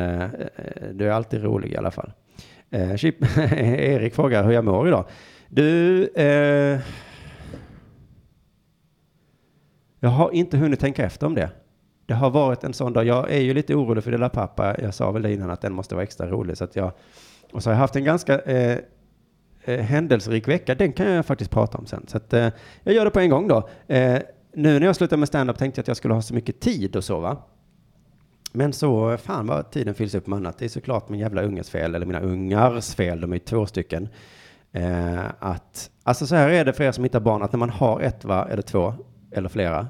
[0.92, 2.12] du är alltid rolig i alla fall.
[2.96, 5.04] Chip, Erik frågar hur jag mår idag.
[5.48, 6.80] Du, eh,
[10.00, 11.50] jag har inte hunnit tänka efter om det.
[12.10, 13.04] Det har varit en sån dag.
[13.04, 14.76] Jag är ju lite orolig för Dela Pappa.
[14.80, 16.56] Jag sa väl det innan att den måste vara extra rolig.
[16.56, 16.92] Så att jag,
[17.52, 18.78] och så har jag haft en ganska eh,
[19.64, 20.74] eh, händelserik vecka.
[20.74, 22.04] Den kan jag faktiskt prata om sen.
[22.06, 22.48] Så att, eh,
[22.82, 23.68] jag gör det på en gång då.
[23.86, 24.18] Eh,
[24.54, 26.96] nu när jag slutade med stand-up tänkte jag att jag skulle ha så mycket tid
[26.96, 27.36] och så va.
[28.52, 30.58] Men så, fan vad tiden fylls upp med annat.
[30.58, 33.66] Det är såklart min jävla unges fel, eller mina ungars fel, de är ju två
[33.66, 34.08] stycken.
[34.72, 37.58] Eh, att, alltså så här är det för er som inte har barn, att när
[37.58, 38.94] man har ett va, eller två,
[39.32, 39.86] eller flera,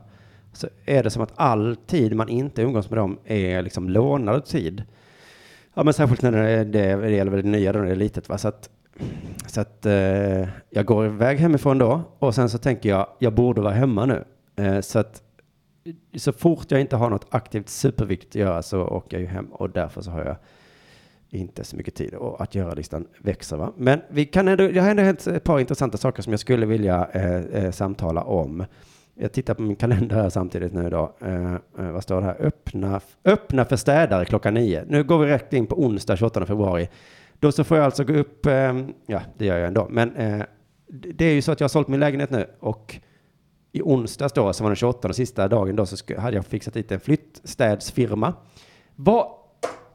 [0.52, 4.44] så är det som att all tid man inte umgås med dem är liksom lånad
[4.44, 4.82] tid.
[5.74, 7.92] Ja, men särskilt när det, är, det, det gäller väl det nya då, när det
[7.92, 8.70] är litet va, så att,
[9.46, 13.60] så att eh, jag går iväg hemifrån då, och sen så tänker jag, jag borde
[13.60, 14.24] vara hemma nu.
[14.56, 15.22] Eh, så att
[16.16, 19.46] så fort jag inte har något aktivt superviktigt att göra så åker jag ju hem
[19.52, 20.36] och därför så har jag
[21.30, 23.56] inte så mycket tid och att göra-listan växer.
[23.56, 23.72] Va?
[23.76, 26.66] Men vi kan ändå, det har ändå hänt ett par intressanta saker som jag skulle
[26.66, 28.64] vilja eh, eh, samtala om.
[29.22, 31.16] Jag tittar på min kalender här samtidigt nu då.
[31.20, 32.36] Eh, eh, vad står det här?
[32.40, 34.84] Öppna, öppna för städare klockan nio.
[34.88, 36.88] Nu går vi rätt in på onsdag 28 februari.
[37.38, 40.42] Då så får jag alltså gå upp, eh, ja det gör jag ändå, men eh,
[40.88, 43.00] det är ju så att jag har sålt min lägenhet nu och
[43.72, 46.74] i onsdags då, som var den 28 och sista dagen då, så hade jag fixat
[46.74, 48.34] dit en flyttstädsfirma.
[48.96, 49.26] Vad,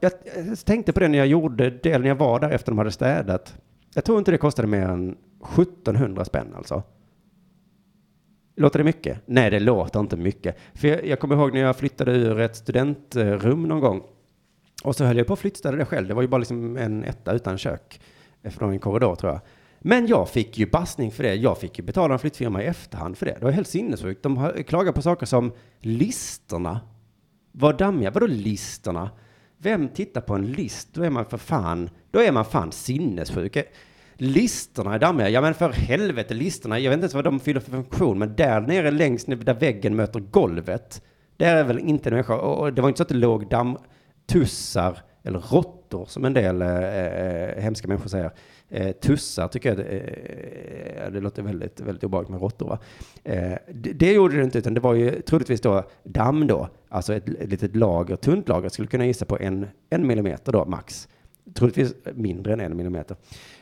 [0.00, 0.12] jag,
[0.48, 2.90] jag tänkte på det när jag gjorde det, när jag var där efter de hade
[2.90, 3.54] städat.
[3.94, 5.16] Jag tror inte det kostade mer än
[5.54, 6.82] 1700 spänn alltså.
[8.56, 9.18] Låter det mycket?
[9.26, 10.56] Nej, det låter inte mycket.
[10.74, 14.02] För jag, jag kommer ihåg när jag flyttade ur ett studentrum någon gång.
[14.84, 16.08] Och så höll jag på att flyttstäda det själv.
[16.08, 18.00] Det var ju bara liksom en etta utan kök.
[18.42, 19.40] Eh, från en korridor tror jag.
[19.80, 21.34] Men jag fick ju bassning för det.
[21.34, 23.36] Jag fick ju betala en flyttfirma i efterhand för det.
[23.38, 24.22] Det var helt sinnessjukt.
[24.22, 26.80] De klagar på saker som listorna
[27.52, 28.10] var dammiga.
[28.10, 29.10] Vadå listorna?
[29.58, 30.88] Vem tittar på en list?
[30.92, 33.56] Då är man för fan, då är man fan sinnessjuk.
[34.18, 35.28] Listerna är dammiga.
[35.28, 36.78] Ja men för helvete, listerna.
[36.78, 39.54] Jag vet inte ens vad de fyller för funktion, men där nere längst ner där
[39.54, 41.02] väggen möter golvet,
[41.36, 42.36] där är väl inte en människa.
[42.36, 46.68] Och det var inte så att det låg dammtussar eller råttor som en del eh,
[46.68, 48.30] eh, hemska människor säger.
[48.68, 52.78] Eh, tussar tycker jag, det, eh, det låter väldigt, väldigt obehagligt med råttor va?
[53.24, 57.14] Eh, det, det gjorde det inte, utan det var ju troligtvis då damm då, alltså
[57.14, 61.08] ett, ett litet lager, tunt lager, skulle kunna gissa på en, en millimeter då max.
[61.54, 63.16] Troligtvis mindre än en millimeter.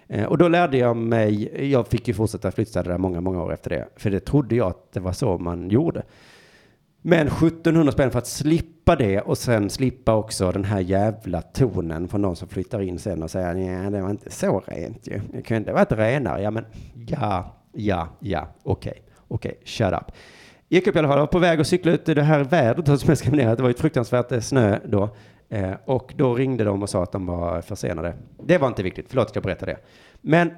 [0.09, 3.53] Eh, och då lärde jag mig, jag fick ju fortsätta flyttstäda där många, många år
[3.53, 6.03] efter det, för det trodde jag att det var så man gjorde.
[7.07, 12.09] Men 1700 spänn för att slippa det och sen slippa också den här jävla tonen
[12.09, 15.21] från någon som flyttar in sen och säger nej, det var inte så rent ju.
[15.33, 16.43] Det kunde varit renare.
[16.43, 16.65] Ja, men
[17.07, 20.13] ja, ja, ja, okej, okej, shut up.
[20.69, 23.01] Gick upp i alla fall, var på väg att cykla ut i det här vädret
[23.01, 23.57] som jag skrev ner.
[23.57, 25.17] Det var ju ett fruktansvärt eh, snö då.
[25.49, 28.15] Eh, och då ringde de och sa att de var försenade.
[28.43, 29.79] Det var inte viktigt, förlåt att jag berättade det.
[30.21, 30.51] Men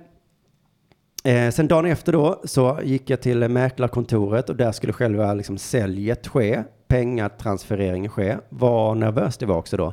[1.26, 5.58] Eh, sen dagen efter då så gick jag till mäklarkontoret och där skulle själva liksom
[5.58, 8.36] säljet ske, pengatransfereringen ske.
[8.48, 9.92] Vad nervös det var också då.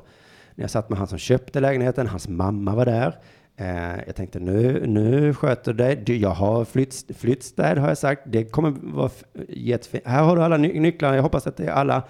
[0.56, 3.19] När jag satt med han som köpte lägenheten, hans mamma var där.
[3.58, 6.21] Eh, jag tänkte nu, nu sköter du dig.
[6.21, 8.21] Jag har flytt, flyttstäd har jag sagt.
[8.25, 9.10] Det kommer vara
[9.49, 10.08] jättefint.
[10.08, 11.13] Här har du alla ny, nycklar.
[11.13, 12.03] Jag hoppas att det är alla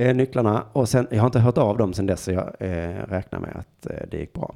[0.00, 0.64] eh, nycklarna.
[0.72, 3.56] Och sen, jag har inte hört av dem sen dess så jag eh, räknar med
[3.56, 4.54] att eh, det gick bra.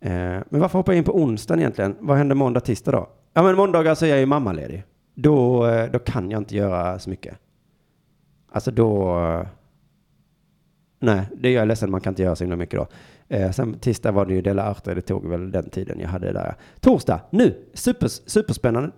[0.00, 0.10] Eh,
[0.48, 1.96] men varför hoppar jag in på onsdagen egentligen?
[2.00, 3.08] Vad händer måndag, tisdag då?
[3.32, 4.84] Ja men måndagar så alltså, är jag ju mammaledig.
[5.14, 7.36] Då, eh, då kan jag inte göra så mycket.
[8.52, 9.18] Alltså då...
[9.18, 9.46] eh,
[10.98, 12.86] Nej, det gör jag ledsen, man kan inte göra så himla mycket då.
[13.36, 16.32] Eh, sen tisdag var det ju Dela Arte, det tog väl den tiden jag hade
[16.32, 16.54] där.
[16.80, 18.90] Torsdag, nu, super, superspännande.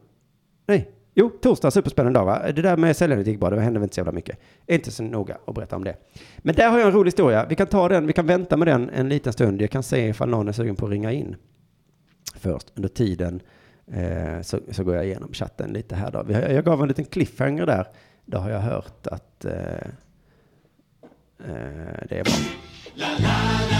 [0.66, 2.52] Nej, jo, torsdag, superspännande dag va?
[2.52, 4.38] Det där med säljandet gick bra, det hände väl inte så jävla mycket.
[4.66, 5.96] Inte så noga att berätta om det.
[6.38, 7.46] Men där har jag en rolig historia.
[7.48, 9.62] Vi kan ta den, vi kan vänta med den en liten stund.
[9.62, 11.36] Jag kan se ifall någon är sugen på att ringa in
[12.34, 12.72] först.
[12.74, 13.40] Under tiden
[13.86, 16.24] eh, så, så går jag igenom chatten lite här då.
[16.32, 17.86] Jag gav en liten cliffhanger där.
[18.24, 19.52] Då har jag hört att eh,
[21.44, 23.77] eh, det är bra.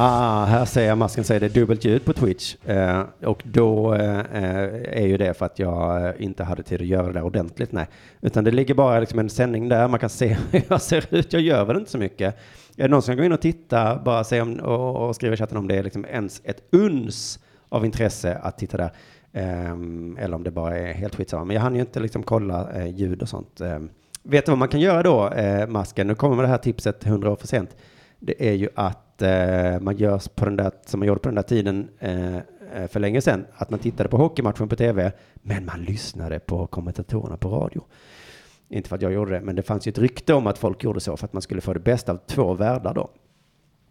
[0.00, 2.56] Ah, här säger jag, masken säger det dubbelt ljud på Twitch.
[2.64, 6.80] Eh, och då eh, eh är ju det för att jag eh, inte hade tid
[6.80, 7.72] att göra det ordentligt.
[7.72, 7.86] Nej.
[8.20, 11.32] Utan det ligger bara liksom en sändning där, man kan se hur jag ser ut.
[11.32, 12.34] Jag gör väl inte så mycket.
[12.76, 15.34] Är det någon som kan gå in och titta, bara se om, och, och skriva
[15.34, 17.38] i chatten om det är liksom ens ett uns
[17.68, 18.92] av intresse att titta där.
[19.32, 21.44] Eh, eller om det bara är helt skitsamma.
[21.44, 23.60] Men jag hann ju inte liksom kolla eh, ljud och sånt.
[23.60, 23.78] Eh,
[24.22, 26.06] vet du vad man kan göra då, eh, masken?
[26.06, 27.76] Nu kommer det här tipset 100 år för sent.
[28.18, 31.34] Det är ju att eh, man gör på den där, som man gjorde på den
[31.34, 35.64] där tiden eh, eh, för länge sedan, att man tittade på hockeymatchen på tv, men
[35.64, 37.84] man lyssnade på kommentatorerna på radio.
[38.68, 40.84] Inte för att jag gjorde det, men det fanns ju ett rykte om att folk
[40.84, 43.10] gjorde så för att man skulle få det bästa av två världar då.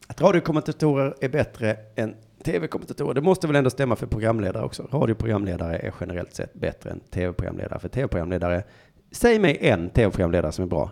[0.08, 4.88] Att radiokommentatorer är bättre än tv-kommentatorer, det måste väl ändå stämma för programledare också.
[4.92, 8.64] Radioprogramledare är generellt sett bättre än tv-programledare, för tv-programledare,
[9.12, 10.92] säg mig en tv-programledare som är bra.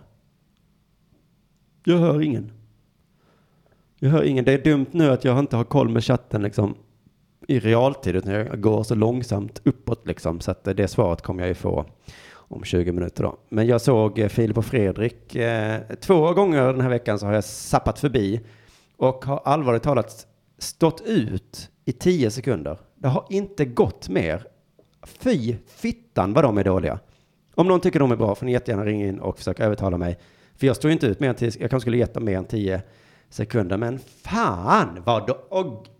[1.84, 2.52] Jag hör ingen.
[3.98, 4.44] Jag hör ingen.
[4.44, 6.74] Det är dumt nu att jag inte har koll med chatten liksom
[7.48, 11.48] i realtid, utan jag går så långsamt uppåt liksom, så att det svaret kommer jag
[11.48, 11.86] ju få
[12.48, 13.38] om 20 minuter då.
[13.48, 17.32] Men jag såg eh, Filip och Fredrik eh, två gånger den här veckan så har
[17.32, 18.40] jag sappat förbi
[18.96, 20.26] och har allvarligt talat
[20.58, 22.78] stått ut i 10 sekunder.
[22.94, 24.46] Det har inte gått mer.
[25.02, 26.98] Fy fittan vad de är dåliga.
[27.54, 30.18] Om någon tycker de är bra får ni jättegärna ringa in och försöka övertala mig.
[30.56, 32.38] För jag står ju inte ut mer än 10, jag kanske skulle gett dem mer
[32.38, 32.82] än 10
[33.36, 35.36] sekunder, men fan vad då,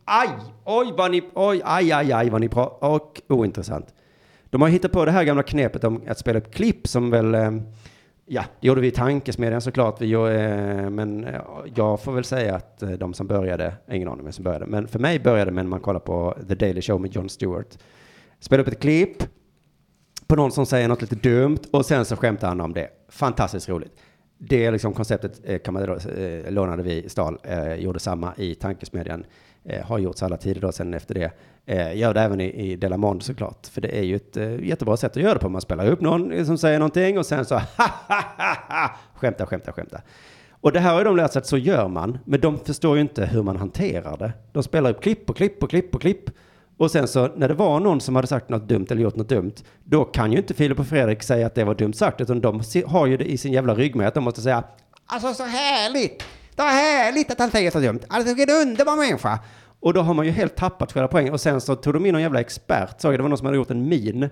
[0.05, 0.29] aj,
[0.65, 3.95] oj vad ni, oj, aj, aj, aj vad ni pratar, och ointressant.
[4.51, 7.35] De har hittat på det här gamla knepet om att spela upp klipp som väl,
[7.35, 7.51] eh,
[8.27, 11.41] ja, det gjorde vi i tankesmedjan såklart, vi, gjorde, eh, men eh,
[11.75, 14.99] jag får väl säga att de som började, ingen aning vem som började, men för
[14.99, 17.79] mig började med när man kollar på The Daily Show med Jon Stewart.
[18.41, 19.23] Spela upp ett klipp
[20.27, 22.89] på någon som säger något lite dumt och sen så skämtar han om det.
[23.09, 23.93] Fantastiskt roligt.
[24.39, 25.99] Det liksom konceptet kan man då,
[26.49, 29.25] lånade vi, stal, eh, gjorde samma i tankesmedjan.
[29.65, 31.31] Eh, har gjorts alla tider då sen efter det.
[31.67, 33.67] Eh, gör det även i, i Delamond såklart.
[33.67, 35.49] För det är ju ett jättebra sätt att göra det på.
[35.49, 38.23] Man spelar upp någon som säger någonting och sen så ha, ha,
[38.69, 40.01] ha, skämta, skämta, skämta.
[40.61, 42.97] Och det här har ju de lärt sig att så gör man, men de förstår
[42.97, 44.33] ju inte hur man hanterar det.
[44.53, 46.31] De spelar upp klipp och klipp och klipp och klipp.
[46.79, 49.29] Och sen så när det var någon som hade sagt något dumt eller gjort något
[49.29, 49.55] dumt,
[49.85, 52.63] då kan ju inte Filip och Fredrik säga att det var dumt sagt, utan de
[52.87, 54.65] har ju det i sin jävla ryggmärg att de måste säga
[55.07, 56.19] Alltså så härligt!
[56.57, 58.01] Det var härligt att han säger så dumt.
[58.09, 59.39] Alltså vilken underbar människa!
[59.81, 61.33] Och då har man ju helt tappat själva poängen.
[61.33, 63.47] Och sen så tog de in någon jävla expert, såg jag, det var någon som
[63.47, 64.23] hade gjort en min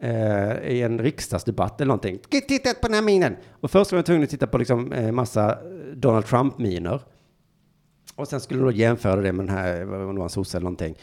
[0.00, 2.18] eh, i en riksdagsdebatt eller någonting.
[2.48, 3.36] Titta på den här minen!
[3.60, 5.58] Och först var jag tvungen att titta på liksom eh, massa
[5.94, 7.00] Donald Trump-miner.
[8.14, 10.56] Och sen skulle de då jämföra det med den här, vad det var en sosse
[10.56, 10.94] eller någonting,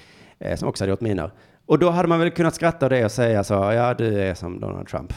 [0.46, 1.32] eh, som också hade gjort miner.
[1.66, 4.34] Och då hade man väl kunnat skratta åt det och säga så, ja du är
[4.34, 5.14] som Donald Trump.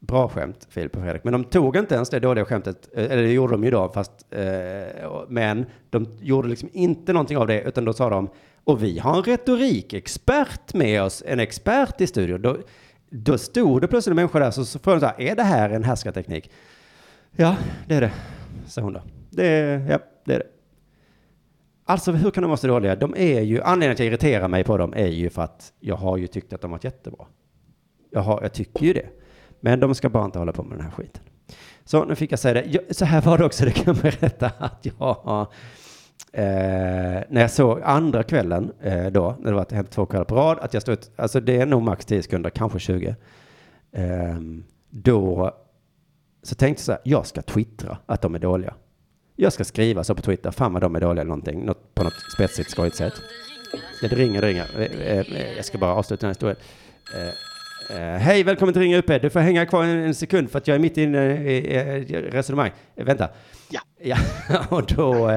[0.00, 1.24] Bra skämt, Filip och Fredrik.
[1.24, 3.88] Men de tog inte ens det dåliga skämtet, eh, eller det gjorde de ju då,
[3.88, 8.28] fast, eh, men de gjorde liksom inte någonting av det, utan då sa de,
[8.64, 12.42] och vi har en retorikexpert med oss, en expert i studion.
[12.42, 12.56] Då,
[13.10, 15.42] då stod det plötsligt en människa där, så, så frågade hon så här, är det
[15.42, 16.50] här en härskarteknik?
[17.36, 18.12] Ja, det är det,
[18.66, 19.02] sa hon då.
[19.30, 20.57] Det är, ja, det är det.
[21.88, 22.96] Alltså hur kan de vara så dåliga?
[22.96, 25.72] De är ju, anledningen till att jag irriterar mig på dem är ju för att
[25.80, 27.26] jag har ju tyckt att de varit jättebra.
[28.10, 29.06] Jag, har, jag tycker ju det.
[29.60, 31.22] Men de ska bara inte hålla på med den här skiten.
[31.84, 32.64] Så nu fick jag säga det.
[32.64, 35.46] Jag, så här var det också, det kan jag berätta att jag
[36.32, 40.34] eh, när jag såg andra kvällen eh, då, när det var hänt två kvällar på
[40.34, 43.16] rad, att jag stod, alltså det är nog max 10 sekunder, kanske 20.
[43.92, 44.38] Eh,
[44.90, 45.54] då
[46.42, 48.74] så tänkte jag så här, jag ska twittra att de är dåliga.
[49.40, 52.04] Jag ska skriva så på Twitter, fan vad de är dåliga eller någonting, något, på
[52.04, 53.12] något spetsigt skojigt sätt.
[54.00, 54.66] Det ringer, det ringer.
[54.76, 56.56] Eh, eh, Jag ska bara avsluta den här historien.
[57.90, 59.22] Eh, Hej, välkommen till Ringa UP.
[59.22, 62.70] Du får hänga kvar en, en sekund för att jag är mitt inne i resonemang.
[62.94, 63.28] Vänta.
[63.70, 63.80] Ja.
[64.02, 64.16] ja.
[64.70, 65.30] Och då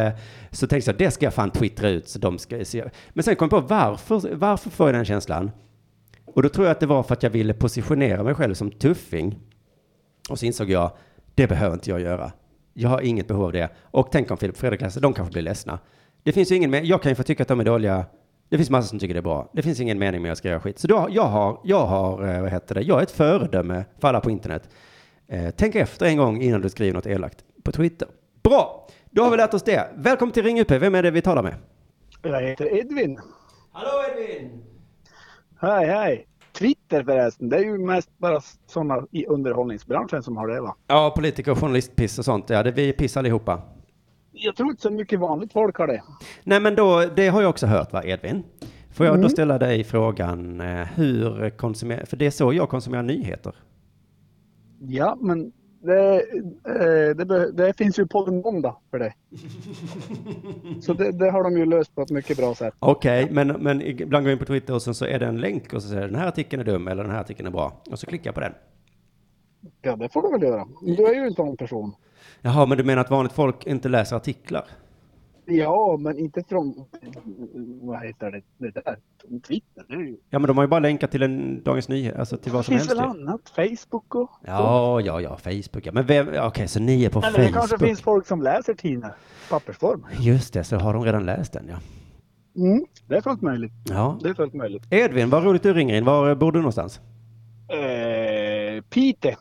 [0.51, 2.09] så tänkte jag, det ska jag fan twittra ut.
[2.09, 5.05] Så de ska, så jag, men sen kom jag på varför, varför får jag den
[5.05, 5.51] känslan?
[6.25, 8.71] Och då tror jag att det var för att jag ville positionera mig själv som
[8.71, 9.39] tuffing.
[10.29, 10.91] Och så insåg jag,
[11.35, 12.31] det behöver inte jag göra.
[12.73, 13.69] Jag har inget behov av det.
[13.81, 15.79] Och tänk om Filip Fredrik läser, de kanske blir ledsna.
[16.23, 18.05] Det finns ju ingen, men jag kan ju få tycka att de är dåliga.
[18.49, 19.49] Det finns massa som tycker det är bra.
[19.53, 20.79] Det finns ingen mening med att skriva skit.
[20.79, 24.07] Så då, jag har, jag har, eh, vad heter det, jag är ett föredöme för
[24.07, 24.69] alla på internet.
[25.27, 28.07] Eh, tänk efter en gång innan du skriver något elakt på Twitter.
[28.43, 28.87] Bra!
[29.11, 29.89] Då har vi lärt oss det.
[29.95, 30.71] Välkommen till Ring UP.
[30.71, 31.55] Vem är det vi talar med?
[32.21, 33.19] Jag heter Edvin.
[33.71, 34.63] Hallå Edvin!
[35.61, 36.27] Hej, hej.
[36.61, 40.75] Twitter förresten, det är ju mest bara sådana i underhållningsbranschen som har det va?
[40.87, 42.49] Ja, politiker, journalistpiss och sånt.
[42.49, 43.61] Ja, det vi piss allihopa.
[44.31, 46.03] Jag tror inte så mycket vanligt folk har det.
[46.43, 48.43] Nej, men då, det har jag också hört, va, Edvin?
[48.93, 49.29] Får jag då Mm.
[49.29, 53.55] ställa dig frågan, eh, hur konsumerar, för det är så jag konsumerar nyheter.
[54.79, 55.51] Ja, men
[55.81, 56.15] det,
[56.67, 59.13] eh, det, det finns ju podden Måndag för det.
[60.81, 62.73] Så det, det har de ju löst på ett mycket bra sätt.
[62.79, 65.37] Okej, men, men ibland går jag in på Twitter och sen så är det en
[65.37, 67.81] länk och så säger den här artikeln är dum eller den här artikeln är bra.
[67.91, 68.53] Och så klickar jag på den.
[69.81, 70.67] Ja, det får du väl göra.
[70.81, 71.95] Du är ju en sån person.
[72.41, 74.65] Jaha, men du menar att vanligt folk inte läser artiklar?
[75.57, 76.85] Ja, men inte från,
[77.81, 78.97] vad heter det, det där,
[79.47, 79.83] Twitter.
[79.87, 82.51] Det ju, Ja, men de har ju bara länkat till en Dagens Nyheter, alltså till
[82.51, 83.01] vad det som finns helst.
[83.03, 83.21] väl ju.
[83.21, 85.85] annat, Facebook och Ja, ja, ja, Facebook.
[85.85, 85.91] Ja.
[85.91, 87.53] Men vem, okej, så ni är på Eller det Facebook?
[87.53, 89.15] kanske finns folk som läser tidningar
[89.49, 90.05] pappersform.
[90.19, 91.77] Just det, så har de redan läst den, ja.
[92.55, 93.71] Mm, det är fullt möjligt.
[93.89, 94.17] Ja.
[94.23, 94.83] Det är fullt möjligt.
[94.89, 96.05] Edvin, vad roligt du ringer in.
[96.05, 96.99] Var bor du någonstans?
[97.69, 99.35] Eh, Pite.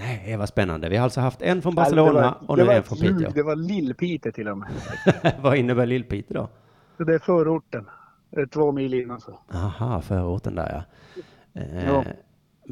[0.00, 0.88] Nej, vad spännande.
[0.88, 3.30] Vi har alltså haft en från Barcelona och nu det var en från Piteå.
[3.34, 4.68] Det var Lill-Pite till och med.
[5.42, 6.48] vad innebär Lill-Piteå då?
[7.04, 7.88] Det är förorten.
[8.30, 9.38] Det är två mil innan så.
[9.54, 10.84] Aha, förorten där
[11.54, 11.60] ja.
[11.60, 12.04] Eh, Ja.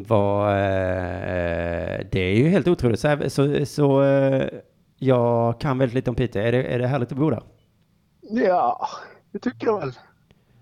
[0.06, 3.00] Vad, eh, det är ju helt otroligt.
[3.00, 4.48] Så, så, så eh,
[4.96, 6.42] jag kan väldigt lite om Piteå.
[6.42, 7.42] Är det, är det härligt att bo där?
[8.20, 8.88] Ja,
[9.32, 9.92] det tycker jag väl.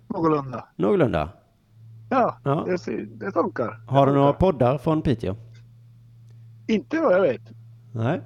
[0.08, 0.68] Någorlunda.
[0.76, 1.28] Någorlunda.
[2.10, 2.66] Ja, Ja.
[2.86, 3.80] Det, det funkar.
[3.88, 5.36] Har du några poddar från Piteå?
[6.66, 7.42] Inte vad jag vet.
[7.92, 8.20] Nej.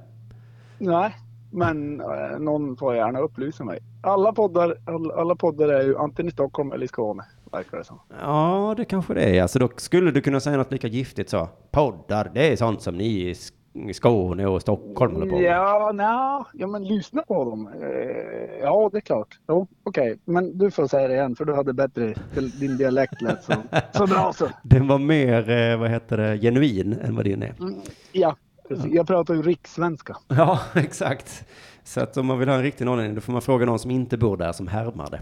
[0.79, 1.17] Nej,
[1.53, 3.79] men eh, någon får gärna upplysa mig.
[4.03, 7.85] Alla poddar, all, alla poddar är ju antingen i Stockholm eller i Skåne, verkar det
[7.85, 7.99] som.
[8.21, 9.43] Ja, det kanske det är.
[9.43, 11.49] Alltså, då skulle du kunna säga något lika giftigt så.
[11.71, 13.53] Poddar, det är sånt som ni i Sk-
[13.93, 15.43] Skåne och Stockholm håller på.
[15.43, 17.69] Ja, nja, ja men lyssna på dem.
[17.83, 19.39] Eh, ja, det är klart.
[19.49, 20.19] Jo, okej.
[20.25, 22.15] Men du får säga det igen för du hade bättre,
[22.61, 23.53] din dialekt lät så,
[23.93, 24.49] så bra så.
[24.63, 27.55] Den var mer, eh, vad heter det, genuin än vad din är.
[27.61, 27.75] Mm,
[28.13, 28.37] Ja,
[28.69, 28.87] precis.
[28.93, 30.17] jag pratar ju rikssvenska.
[30.29, 31.45] Ja, exakt.
[31.85, 33.91] Så att om man vill ha en riktig norrlänning, då får man fråga någon som
[33.91, 35.21] inte bor där, som härmar det.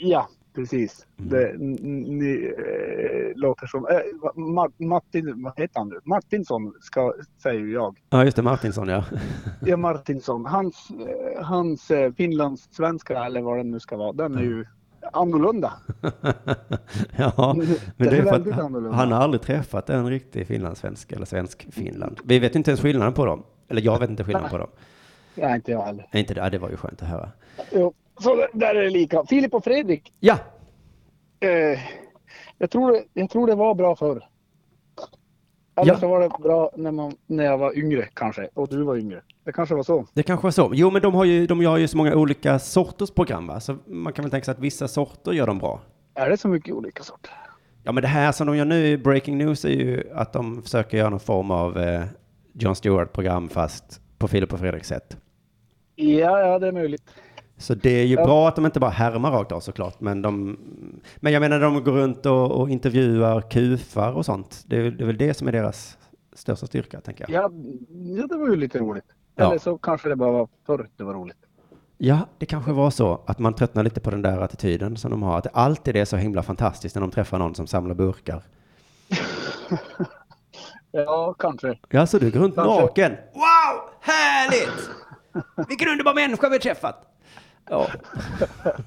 [0.00, 1.06] Ja, precis.
[1.18, 1.30] Mm.
[1.30, 3.86] Det ni, eh, låter som...
[3.86, 3.94] Eh,
[4.34, 6.00] Ma- Martin, vad heter han nu?
[6.04, 7.98] Martinsson, ska, säger jag.
[8.10, 9.04] Ja, just det, Martinsson, ja.
[9.60, 10.46] Ja, Martinsson.
[10.46, 14.64] Hans, eh, hans eh, finlandssvenska, eller vad det nu ska vara, den är ju
[15.12, 15.72] annorlunda.
[17.16, 21.26] ja, men Det det är för att han har aldrig träffat en riktig finlandssvensk eller
[21.26, 22.20] svensk Finland.
[22.24, 23.42] Vi vet inte ens skillnaden på dem.
[23.68, 24.68] Eller jag vet inte skillnaden på dem.
[25.34, 26.06] Ja, inte jag heller.
[26.12, 27.30] Nej, Inte det, det var ju skönt att höra.
[27.72, 29.24] Jo, så där- är det lika.
[29.24, 30.12] Filip och Fredrik.
[30.20, 30.38] Ja,
[31.40, 31.78] Eh,
[32.58, 34.24] jag, tror det, jag tror det var bra förr.
[35.80, 35.98] Eller Ja.
[35.98, 38.48] så var det bra när, man, när jag var yngre kanske.
[38.54, 39.22] Och du var yngre.
[39.44, 40.06] Det kanske var så.
[40.12, 40.70] Det kanske var så.
[40.74, 43.60] Jo, men de har ju, de gör ju så många olika sorters program, va?
[43.60, 45.80] Så man kan väl tänka sig att vissa sorter gör de bra.
[46.14, 47.32] Är det så mycket olika sorter?
[47.84, 50.62] Ja, men det här som de gör nu i Breaking News är ju att de
[50.62, 52.04] försöker göra någon form av eh,
[52.52, 55.16] Jon Stewart-program fast på Filip och Fredriks sätt.
[55.94, 57.02] Ja, ja, det är möjligt.
[57.58, 58.24] Så det är ju Ja.
[58.24, 60.58] bra att de inte bara härmar rakt av såklart, men de...
[61.16, 64.64] Men jag menar, de går runt och, och intervjuar kufar och sånt.
[64.66, 65.98] Det är, det är väl det som är deras
[66.34, 67.42] största styrka, tänker jag.
[67.44, 67.50] Ja,
[68.16, 69.04] ja det var ju lite roligt.
[69.34, 69.44] Ja.
[69.46, 71.36] Eller så kanske det bara var förr det var roligt.
[71.98, 75.22] Ja, det kanske var så att man tröttnar lite på den där attityden som de
[75.22, 75.38] har.
[75.38, 78.42] Att det alltid är så himla fantastiskt när de träffar någon som samlar burkar.
[80.90, 81.78] Ja, kanske.
[81.88, 82.80] Ja, så du går runt Kanske.
[82.80, 83.12] naken.
[83.34, 84.90] Wow, härligt!
[85.68, 87.15] Vilken underbar människa vi har träffat.
[87.70, 87.86] Ja,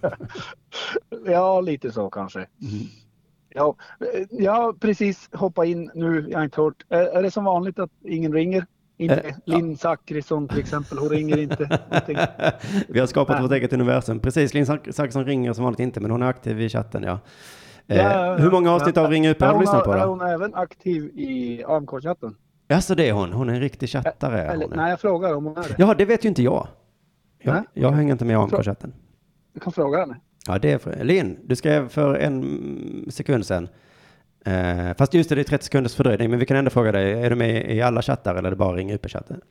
[1.25, 2.39] Ja, lite så kanske.
[2.39, 2.86] Mm.
[3.49, 3.75] Ja,
[4.13, 6.25] eh, jag har precis hoppat in nu.
[6.30, 6.86] Jag har inte hört.
[6.89, 8.65] Är, är det som vanligt att ingen ringer?
[8.97, 9.57] Inte Eh, ja.
[9.57, 10.97] Linn Zachrisson till exempel.
[10.97, 11.80] Hon ringer inte.
[12.88, 13.43] Vi har skapat Nej.
[13.43, 14.19] vårt eget universum.
[14.19, 17.19] Precis, Linn Zachrisson ringer som vanligt inte, men hon är aktiv i chatten, ja.
[17.88, 18.36] Eh, Ja, ja, ja.
[18.38, 20.05] hur många avsnitt av Ring UP Är har du hon, lyssnat på är då?
[20.05, 22.36] hon även aktiv i AMK-chatten?
[22.67, 23.34] Ja, så det är hon.
[23.34, 24.41] Hon är en riktig chattare.
[24.41, 24.77] är Eller, Hon är.
[24.77, 25.75] nej, jag frågar om hon är det.
[25.77, 26.67] Ja, det vet ju inte jag.
[27.41, 28.93] Jag, jag hänger inte med i AMK-chatten.
[29.53, 30.17] Du kan fråga henne.
[30.47, 33.67] Ja, det är för, Linn, du skrev för en sekund sedan.
[34.45, 37.11] Eh, fast just det, det är 30 sekunders fördröjning, men vi kan ändå fråga dig,
[37.23, 39.41] är du med i alla chattar eller är det bara Ring UP-chatten?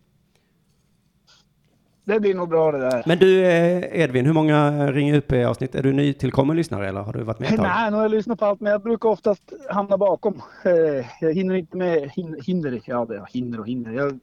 [2.05, 3.03] Det blir nog bra det där.
[3.07, 7.23] Men du, eh, Edvin, hur många Ring UP-avsnitt, är du nytillkommen lyssnare eller har du
[7.23, 7.65] varit med ett tag?
[7.67, 10.43] Nej, nu har jag lyssnat på allt, men jag brukar oftast hamna bakom.
[10.65, 12.81] Eh, Jag hinner inte med hin- hinder.
[12.85, 13.93] Ja, det är hinder och hinder.
[13.93, 14.19] Jag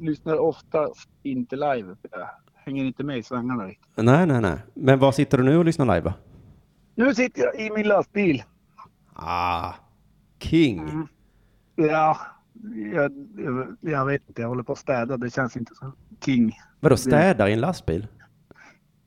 [0.00, 1.94] lyssnar oftast inte live.
[2.66, 3.92] Hänger inte med i svängarna riktigt.
[3.96, 4.58] Nej, nej, nej.
[4.74, 6.14] Men var sitter du nu och lyssnar live?
[6.94, 8.42] Nu sitter jag i min lastbil.
[9.12, 9.72] Ah,
[10.38, 10.78] King.
[10.78, 11.06] Mm.
[11.74, 12.18] Ja,
[12.94, 13.12] jag,
[13.80, 14.42] jag, vet inte.
[14.42, 15.16] Jag håller på att städa.
[15.16, 15.92] Det känns inte som
[16.24, 16.58] king.
[16.80, 18.06] Vadå, städar i en lastbil?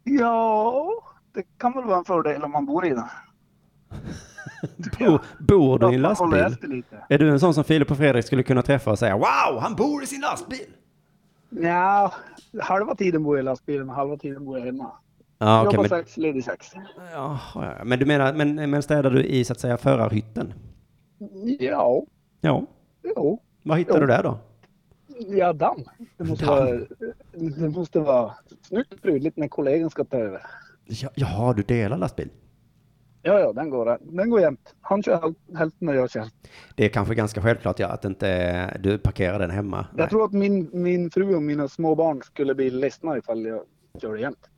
[0.04, 0.90] Ja,
[1.34, 3.08] det kan väl vara en fördel om man bor i den.
[5.00, 6.84] Bor, bor du i en lastbil?
[7.10, 9.76] Är du en sån som Filip och Fredrik skulle kunna träffa och säga Wow, han
[9.76, 10.68] bor i sin lastbil?
[11.50, 12.14] Ja,
[12.62, 14.92] halva tiden bor jag i lastbilen och halva tiden bor jag hemma.
[15.38, 16.68] Ja, okej, Jobbar men, sex, ledig sex.
[17.14, 20.54] ja, ja, men du menar, men, men städar du i så att säga förarhytten?
[21.60, 22.04] Ja,
[22.42, 22.66] Ja,
[23.16, 23.42] jo.
[23.64, 24.02] vad hittar Jo.
[24.02, 24.38] du där då?
[25.38, 25.84] Ja, damm.
[26.18, 26.56] Det måste, Damm.
[26.56, 26.80] Vara,
[27.60, 30.42] det måste vara snyggt prydligt när kollegan ska ta över.
[30.86, 32.30] Ja, jaha, du delar lastbil?
[33.22, 34.76] Ja, ja, den går, den går jämt.
[34.82, 36.26] Han kör häl- hälften och jag kör.
[36.76, 39.78] Det är kanske ganska självklart ja, att inte du parkerar den hemma.
[39.78, 39.88] Nej.
[40.04, 43.62] Jag tror att min, min fru och mina små barn skulle bli ledsna ifall jag
[44.02, 44.50] kör det jämt.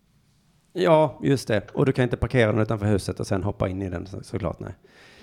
[0.74, 1.72] Ja, just det.
[1.74, 4.24] Och du kan inte parkera den utanför huset och sen hoppa in i den så,
[4.24, 4.60] såklart.
[4.60, 4.74] Nej.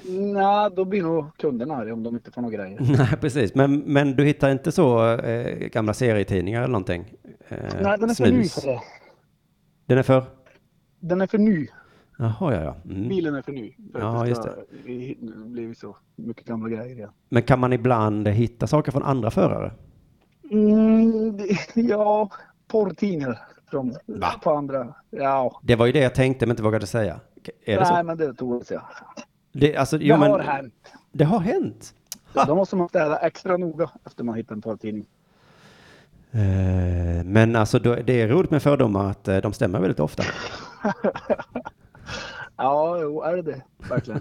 [0.09, 2.79] Nej, då blir nog kunderna arga om de inte får några grejer.
[2.99, 3.55] nej, precis.
[3.55, 7.15] Men, men du hittar inte så eh, gamla serietidningar eller någonting?
[7.49, 8.81] Eh, Nej, den är för ny för det.
[9.87, 10.25] Den är för?
[11.01, 11.69] Den är för ny.
[12.21, 12.77] Jaha, ja, ja.
[12.85, 13.09] Mm.
[13.09, 13.75] Bilen är för ny.
[13.93, 14.51] För Ja, det just ska
[14.91, 17.11] i- bli så mycket gamla grejer igen.
[17.29, 19.73] Men kan man ibland hitta saker från andra förare?
[20.51, 22.31] Mm, det- ja,
[22.69, 23.39] porrtidningar
[23.71, 24.29] från, Va?
[24.43, 24.95] på andra.
[25.11, 27.21] Ja, Det var ju det jag tänkte men inte vågade säga.
[27.65, 28.03] Är det nej så?
[28.03, 28.83] men det tror jag.
[29.53, 30.93] Det, alltså, Det jo, men, har hänt.
[31.13, 31.95] Det har hänt?
[32.47, 35.07] Då måste man städa extra noga efter man hittar en porrtidning.
[36.31, 40.23] Eh, men alltså, det är roligt med fördomar att eh, de stämmer väldigt ofta.
[42.59, 43.63] Ja, jo, är det det?
[43.89, 44.21] Verkligen.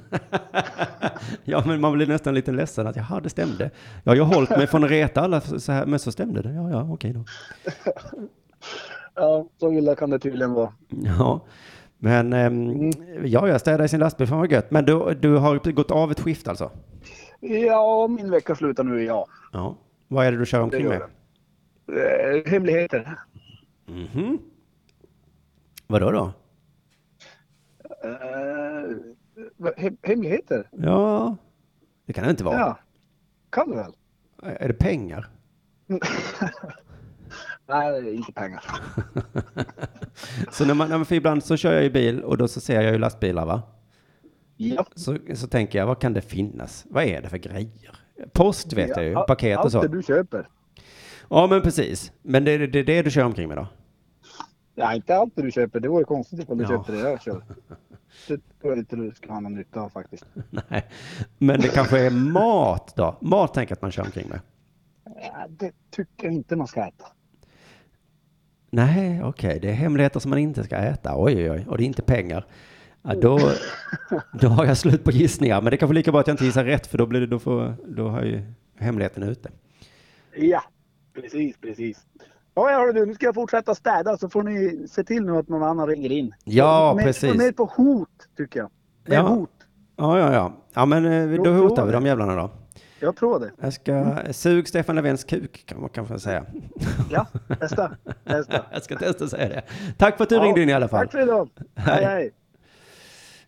[1.44, 3.72] ja, men man blir nästan lite ledsen att jaha, det stämde.
[4.04, 6.54] Ja, jag har hållit mig från att reta alla så här, men så stämde det.
[6.54, 7.26] Ja, ja, okej då.
[9.16, 10.74] Ja, så illa kan det tydligen vara.
[10.90, 11.46] Ja,
[11.98, 12.92] men ehm,
[13.24, 14.72] ja, jag städar i sin lastbil, fan vad gött.
[14.72, 16.72] Men du, du har gått av ett skift alltså?
[17.40, 19.28] Ja, min vecka slutar nu, ja.
[19.54, 19.76] Ja.
[20.08, 21.02] Vad är det du kör omkring med?
[21.02, 23.20] Eh, hemligheter.
[23.86, 24.40] Mhm.
[25.88, 26.20] Vadå då?
[26.24, 26.32] Eh,
[29.78, 30.70] hem, hemligheter?
[30.72, 31.36] Ja,
[32.06, 32.60] det kan det inte vara.
[32.60, 32.80] Ja,
[33.50, 33.92] kan det väl?
[34.44, 35.30] Är det pengar?
[37.68, 38.64] Nej, inte pengar.
[40.52, 42.60] Så när man, när man, för ibland så kör jag i bil och då så
[42.62, 43.62] ser jag ju lastbilar va?
[44.58, 44.86] Ja.
[44.96, 46.86] Så, så tänker jag, vad kan det finnas?
[46.90, 47.92] Vad är det för grejer?
[48.34, 49.82] Post vet jag ju, Ja, paket och Allt så.
[49.82, 50.48] det du köper.
[51.30, 52.12] Ja men precis.
[52.22, 53.68] Men det är det, det du kör omkring med då?
[54.80, 55.80] Ja, inte allt du köper.
[55.80, 56.70] Det vore konstigt ifall du Ja.
[56.70, 57.44] köpte det jag kör.
[58.28, 60.26] Det tror jag inte du ska ha någon nytta av faktiskt.
[60.70, 60.86] Nej.
[61.38, 63.18] Men det kanske är mat då?
[63.22, 64.40] Mat tänker att man kör omkring med.
[65.04, 67.06] Ja, det tycker jag inte man ska äta.
[68.70, 71.14] Nej, okej, det är hemligheter som man inte ska äta.
[71.16, 72.46] Oj, oj, oj, och det är inte pengar.
[73.02, 73.40] Ja, då,
[74.42, 76.66] då har jag slut på gissningar, men det kanske lika bra att jag inte gissar
[76.66, 78.42] rätt, för då blir det, då får, då har ju,
[78.78, 79.50] hemligheten ute.
[80.36, 80.64] Ja,
[81.14, 82.06] precis, precis.
[82.58, 85.48] Ja, hörru du, nu ska jag fortsätta städa så får ni se till nu att
[85.50, 86.34] någon annan ringer in.
[86.44, 87.36] Ja, mer, precis.
[87.36, 88.70] Mer på hot, tycker jag.
[89.06, 89.22] Mer Ja.
[89.22, 89.50] hot.
[89.98, 90.54] Ja, ja, ja.
[90.74, 91.98] Ja, men eh, då hotar vi det.
[91.98, 92.50] de jävlarna då.
[93.00, 93.52] Jag tror det.
[93.62, 96.44] Jag ska, sug Stefan Löfvens kuk kan man kanske säga.
[97.10, 97.26] Ja,
[97.60, 97.92] testa.
[98.28, 98.66] testa.
[98.72, 99.62] Jag ska testa att säga det.
[99.98, 101.00] Tack för att du Ja, ringde in i alla fall.
[101.00, 101.50] Tack för idag.
[101.76, 102.32] Hej, hej.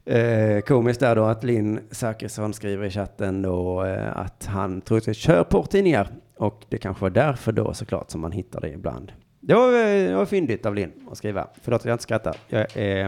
[0.05, 5.17] Eh, komiskt är då att Linn Zachrisson skriver i chatten då eh, att han troligtvis
[5.17, 6.09] kör porrtidningar.
[6.39, 9.11] Och det kanske var därför då såklart som man hittar det ibland.
[9.39, 11.47] Det var, eh, det var fyndigt av Linn att skriva.
[11.61, 12.37] Förlåt att jag inte skrattar.
[12.47, 13.05] Jag är,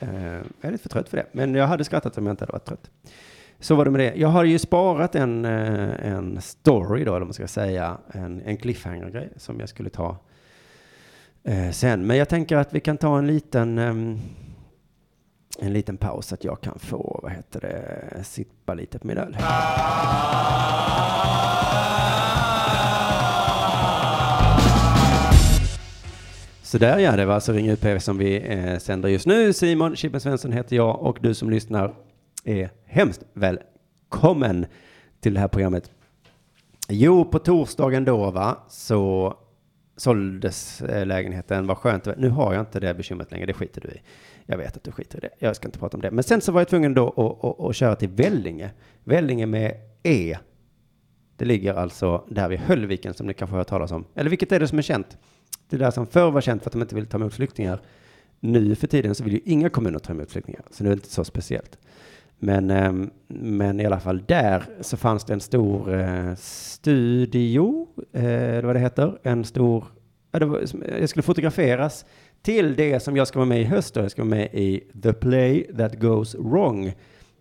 [0.00, 1.26] eh, jag är lite för trött för det.
[1.32, 2.90] Men jag hade skrattat om jag inte hade varit trött.
[3.58, 4.14] Så var det med det.
[4.16, 7.98] Jag har ju sparat en, eh, en story då, eller vad man ska säga.
[8.12, 10.16] En, en cliffhanger-grej som jag skulle ta
[11.72, 12.06] sen.
[12.06, 13.78] Men jag tänker att vi kan ta en liten...
[13.78, 14.18] Ehm,
[15.58, 19.18] en liten paus så att jag kan få, vad heter det, sippa lite på min
[19.18, 19.36] öl.
[26.74, 29.52] Så där ja, det var alltså Ring UP som vi eh, sänder just nu.
[29.52, 31.94] Simon Chippen Svensson heter jag och du som lyssnar
[32.44, 34.66] är hemskt välkommen
[35.20, 35.90] till det här programmet.
[36.88, 39.34] Jo, på torsdagen då va, så
[39.96, 41.66] såldes eh, lägenheten.
[41.66, 42.08] Vad skönt.
[42.16, 44.00] Nu har jag inte det bekymret längre, det skiter du i.
[44.46, 45.30] Jag vet att du skiter i det.
[45.38, 46.10] Jag ska inte prata om det.
[46.10, 48.70] Men sen så var jag tvungen då att, att, att köra till Vellinge.
[49.04, 50.38] Vellinge med E.
[51.36, 54.04] Det ligger alltså där vid Höllviken som ni kanske har hört talas om.
[54.14, 55.18] Eller vilket är det som är känt?
[55.68, 57.80] Det där som förr var känt för att de inte ville ta emot flyktingar.
[58.40, 60.62] Nu för tiden så vill ju inga kommuner ta emot flyktingar.
[60.70, 61.78] Så det är inte så speciellt.
[62.38, 68.24] Men, ehm, men i alla fall där så fanns det en stor eh, studio, eh,
[68.24, 69.18] eller vad det heter.
[69.22, 69.84] En stor,
[70.32, 70.48] eh,
[71.00, 72.04] jag skulle fotograferas
[72.42, 73.94] till det som jag ska vara med i höst.
[73.94, 74.00] Då.
[74.00, 76.92] Jag ska vara med i The Play That Goes Wrong.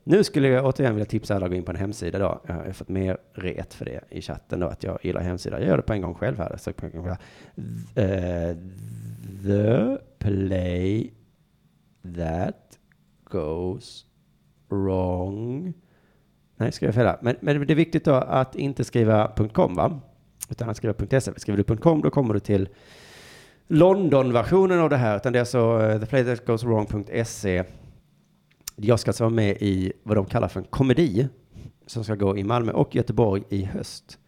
[0.03, 2.41] Nu skulle jag återigen vilja tipsa alla att gå in på en hemsida då.
[2.47, 5.59] Jag har fått mer ret för det i chatten då, att jag gillar hemsidor.
[5.59, 6.57] Jag gör det på en gång själv här.
[6.57, 7.07] Så på en gång.
[7.07, 8.55] Eh,
[9.43, 11.13] the Play
[12.15, 12.79] That
[13.23, 14.05] Goes
[14.69, 15.73] Wrong.
[16.55, 17.17] Nej, ska jag fel här.
[17.21, 19.99] Men, men det är viktigt då att inte skriva .com va?
[20.49, 21.39] Utan att skriva .se.
[21.39, 22.69] Skriver du .com då kommer du till
[23.67, 25.17] London-versionen av det här.
[25.17, 27.63] Utan det är alltså eh, theplaythatgoeswrong.se.
[28.75, 31.27] Jag ska alltså vara med i vad de kallar för en komedi.
[31.85, 34.19] Som ska gå i Malmö och Göteborg i höst.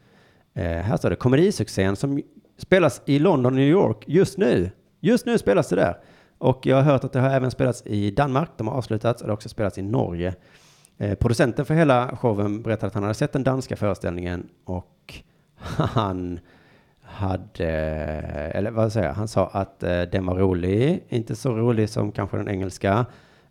[0.53, 2.21] Eh, här står det komedisuccén som
[2.57, 4.71] spelas i London och New York just nu.
[4.99, 5.97] Just nu spelas det där.
[6.37, 8.49] Och jag har hört att det har även spelats i Danmark.
[8.57, 10.35] De har avslutats och det har också spelats i Norge.
[10.97, 15.23] Eh, producenten för hela showen berättade att han hade sett den danska föreställningen och
[15.77, 16.39] han
[17.01, 17.67] hade,
[18.53, 22.11] eller vad säger jag, han sa att eh, den var rolig, inte så rolig som
[22.11, 23.05] kanske den engelska.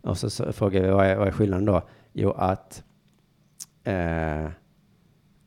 [0.05, 1.81] Och så, så frågade vi vad är, vad är skillnaden då?
[2.13, 2.83] Jo, att
[3.83, 4.45] eh,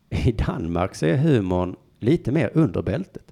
[0.27, 3.31] i Danmark så är humorn lite mer under bältet.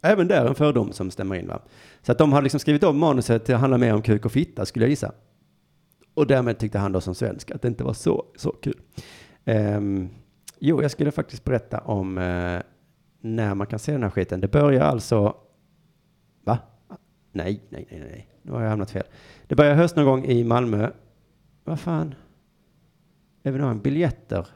[0.00, 1.62] Även där en fördom som stämmer in va.
[2.02, 4.32] Så att de har liksom skrivit om manuset till att handla mer om kuk och
[4.32, 5.12] fitta skulle jag gissa.
[6.14, 8.80] Och därmed tyckte han då som svensk att det inte var så, så kul.
[9.44, 10.10] Um,
[10.58, 12.60] jo, jag skulle faktiskt berätta om uh,
[13.20, 14.40] när man kan se den här skiten.
[14.40, 15.36] Det börjar alltså...
[16.44, 16.58] Va?
[17.32, 18.28] Nej, nej, nej, nej.
[18.42, 19.04] Nu har jag hamnat fel.
[19.52, 20.90] Det börjar höst någon gång i Malmö.
[21.64, 22.14] Vad fan?
[23.42, 24.46] Evenemang, biljetter.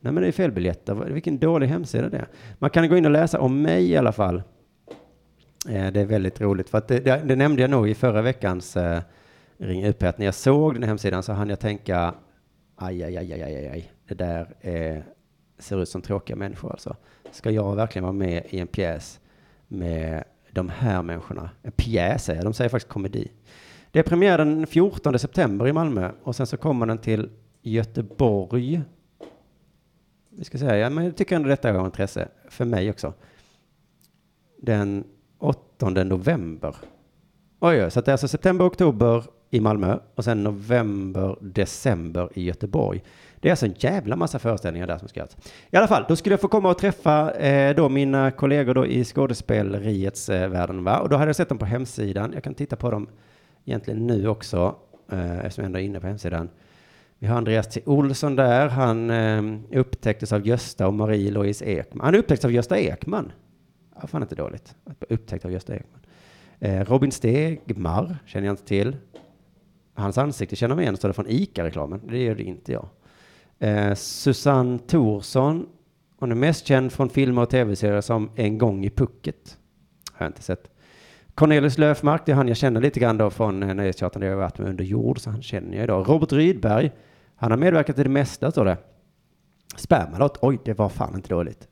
[0.00, 0.94] Nej, men det är fel biljetter.
[0.94, 2.28] Vilken dålig hemsida det är.
[2.58, 4.42] Man kan gå in och läsa om mig i alla fall.
[5.68, 8.22] Eh, det är väldigt roligt, för att det, det, det nämnde jag nog i förra
[8.22, 9.00] veckans eh,
[9.58, 12.14] Ring UP, att när jag såg den här hemsidan så hann jag tänka,
[12.76, 15.04] aj, aj, aj, aj, aj, aj, det där är,
[15.58, 16.96] ser ut som tråkiga människor alltså.
[17.30, 19.20] Ska jag verkligen vara med i en pjäs
[19.68, 21.50] med de här människorna?
[21.62, 23.30] En pjäs säger jag, de säger faktiskt komedi.
[23.92, 27.30] Det är premiär den 14 september i Malmö och sen så kommer den till
[27.62, 28.82] Göteborg.
[30.30, 33.14] Vi ska säga, ja, men jag tycker ändå detta är av intresse för mig också.
[34.62, 35.04] Den
[35.38, 36.76] 8 november.
[37.60, 42.28] Oj, oj, så att det är alltså september, oktober i Malmö och sen november, december
[42.34, 43.02] i Göteborg.
[43.40, 45.36] Det är alltså en jävla massa föreställningar där som ska göras.
[45.70, 48.86] I alla fall, då skulle jag få komma och träffa eh, då mina kollegor då
[48.86, 50.84] i skådespeleriets eh, världen.
[50.84, 50.98] Va?
[50.98, 52.32] Och då hade jag sett dem på hemsidan.
[52.34, 53.08] Jag kan titta på dem
[53.64, 54.76] egentligen nu också,
[55.12, 56.48] eh, eftersom jag ändå är inne på hemsidan.
[57.18, 57.80] Vi har Andreas T.
[57.86, 58.68] Olsson där.
[58.68, 59.42] Han eh,
[59.80, 62.04] upptäcktes av Gösta och Marie-Louise Ekman.
[62.04, 63.32] Han upptäcktes av Gösta Ekman.
[64.00, 64.74] Ja, fan inte dåligt.
[65.08, 66.00] Upptäckt av Gösta Ekman.
[66.58, 68.96] Eh, Robin Stegmar känner jag inte till.
[69.94, 72.00] Hans ansikte känner man igen, står det från ICA-reklamen.
[72.08, 72.88] Det gör det inte jag.
[73.58, 75.66] Eh, Susanne Thorsson.
[76.18, 79.58] Hon är mest känd från filmer och tv-serier som En gång i pucket.
[80.12, 80.70] Har jag inte sett.
[81.34, 84.34] Cornelius Löfmark, det är han jag känner lite grann då från eh, Nöjesteatern där jag
[84.34, 86.08] har varit med under jord, så han känner jag idag.
[86.08, 86.92] Robert Rydberg,
[87.36, 88.76] han har medverkat i det mesta, står det.
[89.76, 91.68] Spamalot, oj, det var fan inte dåligt.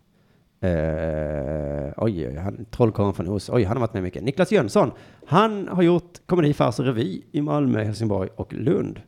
[0.64, 4.22] Uh, oj, oj, han, Trollkarlen från Oz, oj, han har varit med mycket.
[4.22, 4.90] Niklas Jönsson,
[5.26, 9.00] han har gjort komedi, fars och revy i Malmö, Helsingborg och Lund.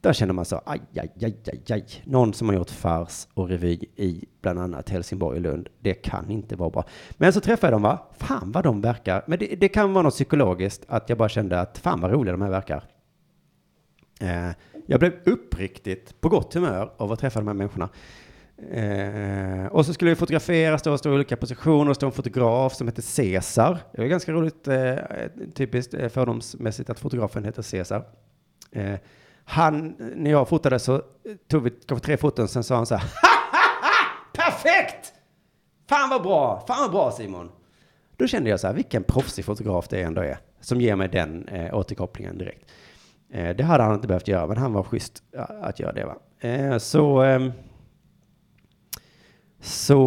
[0.00, 2.02] Där känner man så, aj, aj, aj, aj, aj.
[2.04, 5.68] Någon som har gjort fars och revy i bland annat Helsingborg och Lund.
[5.80, 6.84] Det kan inte vara bra.
[7.16, 7.98] Men så träffade jag dem, va?
[8.18, 9.24] Fan vad de verkar.
[9.26, 12.32] Men det, det kan vara något psykologiskt, att jag bara kände att fan vad roliga
[12.32, 12.84] de här verkar.
[14.20, 14.50] Eh,
[14.86, 17.88] jag blev uppriktigt på gott humör av att träffa de här människorna.
[18.70, 22.74] Eh, och så skulle vi fotograferas då, stå i olika positioner, och stod en fotograf
[22.74, 23.78] som hette Cesar.
[23.92, 24.94] Det var ganska roligt, eh,
[25.54, 28.04] typiskt eh, fördomsmässigt att fotografen heter Cesar.
[28.72, 28.94] Eh,
[29.48, 31.02] han, när jag fotade så
[31.48, 33.08] tog vi kanske tre foton, sen sa han så här,
[34.32, 35.12] perfekt!
[35.88, 37.50] Fan vad bra, fan vad bra Simon.
[38.16, 41.48] Då kände jag så här, vilken proffsig fotograf det ändå är, som ger mig den
[41.48, 42.70] eh, återkopplingen direkt.
[43.32, 45.22] Eh, det hade han inte behövt göra, men han var schysst
[45.62, 46.16] att göra det va.
[46.40, 47.40] Eh, så, eh,
[49.60, 50.00] så,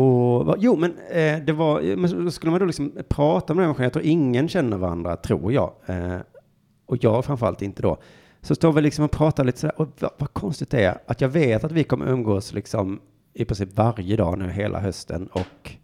[0.44, 3.68] va- jo men eh, det var, men så skulle man då liksom prata med den
[3.68, 5.74] människan, jag tror ingen känner varandra, tror jag.
[5.86, 6.18] Eh,
[6.86, 7.98] och jag framförallt inte då.
[8.42, 11.22] Så står vi liksom och pratar lite sådär, och vad, vad konstigt det är att
[11.22, 13.02] jag vet att vi kommer umgås liksom
[13.34, 15.76] i princip varje dag nu hela hösten och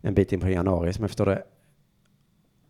[0.00, 1.42] en bit in på januari som jag förstår det.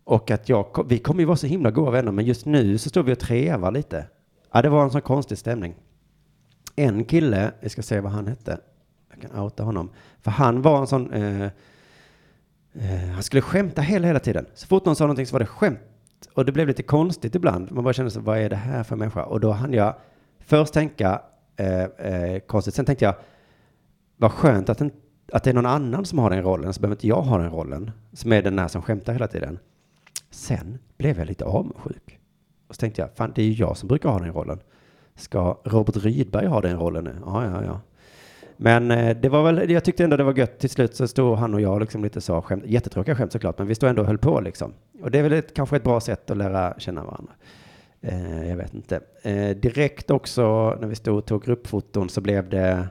[0.05, 2.89] Och att jag, vi kommer ju vara så himla goda vänner, men just nu så
[2.89, 4.07] står vi och trevar lite.
[4.53, 5.75] Ja, det var en sån konstig stämning.
[6.77, 8.59] En kille, jag ska se vad han hette,
[9.11, 9.91] jag kan outa honom,
[10.21, 11.43] för han var en sån, eh,
[12.73, 14.47] eh, han skulle skämta hela, hela tiden.
[14.55, 15.81] Så fort någon sa någonting så var det skämt.
[16.33, 17.73] Och det blev lite konstigt ibland.
[17.73, 19.23] Man bara kände så, vad är det här för människa?
[19.23, 19.95] Och då hann jag
[20.41, 21.23] först tänka
[21.57, 23.15] eh, eh, konstigt, sen tänkte jag,
[24.17, 24.93] vad skönt att, en,
[25.33, 27.51] att det är någon annan som har den rollen, så behöver inte jag ha den
[27.51, 29.59] rollen, som är den här som skämtar hela tiden.
[30.31, 32.19] Sen blev jag lite avundsjuk.
[32.69, 34.61] Och så tänkte jag, fan det är ju jag som brukar ha den rollen.
[35.15, 37.17] Ska Robert Rydberg ha den rollen nu?
[37.25, 37.81] Ja, ja, ja.
[38.61, 40.59] Men eh, det var väl, jag tyckte ändå det var gött.
[40.59, 43.67] Till slut så stod han och jag liksom lite så, skämt, jättetråkiga skämt såklart, men
[43.67, 44.73] vi stod ändå och höll på liksom.
[45.03, 47.33] Och det är väl ett, kanske ett bra sätt att lära känna varandra.
[48.01, 49.01] Eh, jag vet inte.
[49.23, 52.89] Eh, direkt också när vi stod och tog gruppfoton så blev det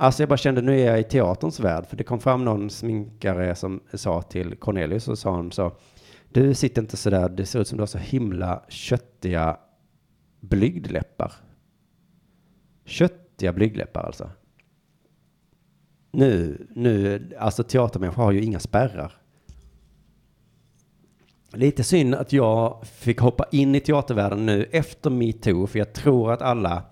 [0.00, 2.70] Alltså jag bara kände, nu är jag i teaterns värld, för det kom fram någon
[2.70, 5.72] sminkare som sa till Cornelius och sa han så,
[6.32, 9.56] du sitter inte så där, det ser ut som du har så himla köttiga
[10.40, 11.32] blygdläppar.
[12.84, 14.30] Köttiga blygdläppar alltså.
[16.10, 19.12] Nu, nu, alltså teatermänniskor har ju inga spärrar.
[21.52, 26.32] Lite synd att jag fick hoppa in i teatervärlden nu efter metoo, för jag tror
[26.32, 26.82] att alla,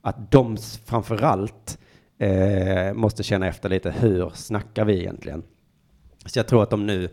[0.00, 1.78] att de framförallt
[2.18, 5.42] eh, måste känna efter lite, hur snackar vi egentligen?
[6.26, 7.08] Så jag tror att de nu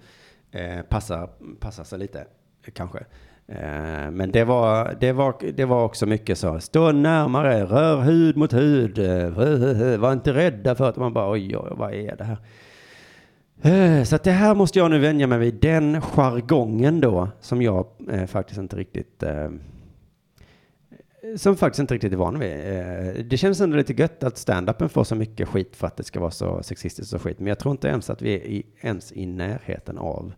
[0.52, 1.30] eh, passar,
[1.60, 2.28] passar sig lite,
[2.74, 3.06] kanske.
[3.48, 8.38] Eh, men det var, det, var, det var också mycket så, stå närmare, rör hud
[8.38, 9.30] mot hud, eh,
[10.00, 12.38] var inte rädda för att man bara, oj, oj, vad är det här?
[13.62, 17.62] Eh, så att det här måste jag nu vänja mig vid, den jargongen då, som
[17.62, 17.86] jag
[18.28, 19.24] faktiskt inte riktigt
[21.38, 23.26] som faktiskt inte riktigt är van vid.
[23.30, 26.20] Det känns ändå lite gött att stand-upen får så mycket skit för att det ska
[26.20, 27.40] vara så sexistiskt och skit.
[27.40, 30.34] Men jag tror inte ens att vi är i, ens i närheten av,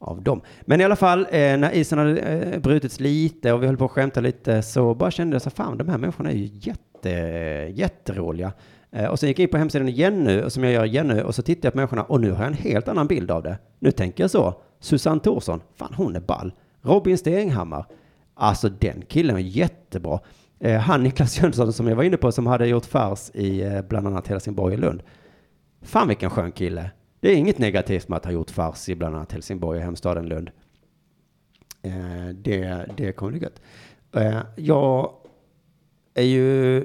[0.00, 0.40] av dem.
[0.60, 3.84] Men i alla fall, eh, när isen hade eh, brutits lite och vi höll på
[3.84, 7.10] att skämta lite så bara kände jag så fan, de här människorna är ju jätte,
[7.74, 8.52] jätteroliga.
[8.92, 11.22] Eh, Och sen gick jag in på hemsidan igen nu, som jag gör igen nu,
[11.22, 13.42] och så tittade jag på människorna och nu har jag en helt annan bild av
[13.42, 13.58] det.
[13.78, 16.52] Nu tänker jag så, Susanne Thorsson, fan hon är ball.
[16.82, 17.86] Robin Stenhammar,
[18.34, 20.20] alltså den killen är jättebra.
[20.60, 23.82] Eh, han Niklas Jönsson som jag var inne på, som hade gjort fars i eh,
[23.88, 25.02] bland annat Helsingborg och Lund.
[25.82, 26.90] Fan vilken skön kille.
[27.20, 30.28] Det är inget negativt med att ha gjort fars i bland annat Helsingborg och hemstaden
[30.28, 30.50] Lund.
[31.82, 33.60] Eh, det, det kommer bli gött.
[34.16, 35.12] Eh, jag
[36.14, 36.84] är ju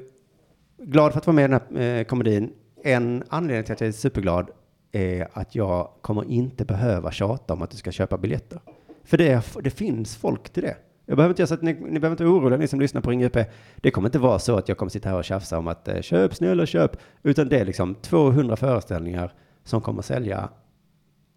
[0.78, 2.52] glad för att vara med i den här eh, komedin.
[2.84, 4.50] En anledning till att jag är superglad
[4.92, 8.60] är att jag kommer inte behöva tjata om att du ska köpa biljetter.
[9.04, 10.76] För det, det finns folk till det.
[11.06, 13.00] Jag behöver inte göra så att ni, ni behöver inte vara oroliga, ni som lyssnar
[13.00, 13.36] på Ring UP.
[13.76, 16.00] Det kommer inte vara så att jag kommer sitta här och tjafsa om att eh,
[16.00, 16.96] köp, snälla köp.
[17.22, 19.32] Utan det är liksom 200 föreställningar
[19.66, 20.48] som kommer sälja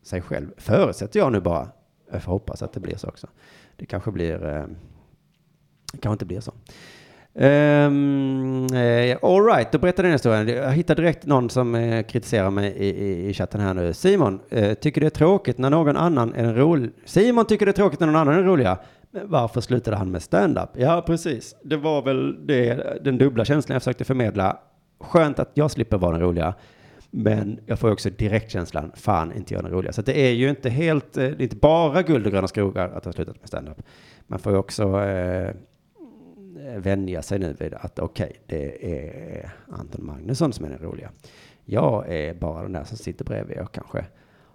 [0.04, 0.48] sig själv.
[0.58, 1.68] Förutsätter jag nu bara.
[2.12, 3.28] Jag får hoppas att det blir så också.
[3.76, 4.66] Det kanske blir, eh,
[5.92, 6.54] kanske inte blir så.
[7.34, 10.48] Um, eh, all right, då berättar den historien.
[10.48, 13.94] Jag hittade direkt någon som eh, kritiserar mig i, i, i chatten här nu.
[13.94, 16.92] Simon, eh, tycker det är tråkigt när någon annan är den rolig.
[17.06, 18.78] Simon tycker det är tråkigt när någon annan är roliga.
[19.12, 20.70] Men varför slutade han med stand-up?
[20.74, 21.56] Ja, precis.
[21.64, 24.58] Det var väl det, den dubbla känslan jag försökte förmedla.
[25.00, 26.54] Skönt att jag slipper vara den roliga.
[27.12, 29.94] Men jag får också direktkänslan, fan inte jag den roliga.
[29.94, 32.90] Så det är ju inte helt, eh, det är inte bara guld och gröna skogar
[32.90, 33.82] att ha slutat med standup.
[34.28, 35.54] Man får ju också eh,
[36.78, 41.12] vänja sig nu vid att okej, det är Anton Magnusson som är den roliga.
[41.66, 44.06] Jag är bara den där som sitter bredvid och kanske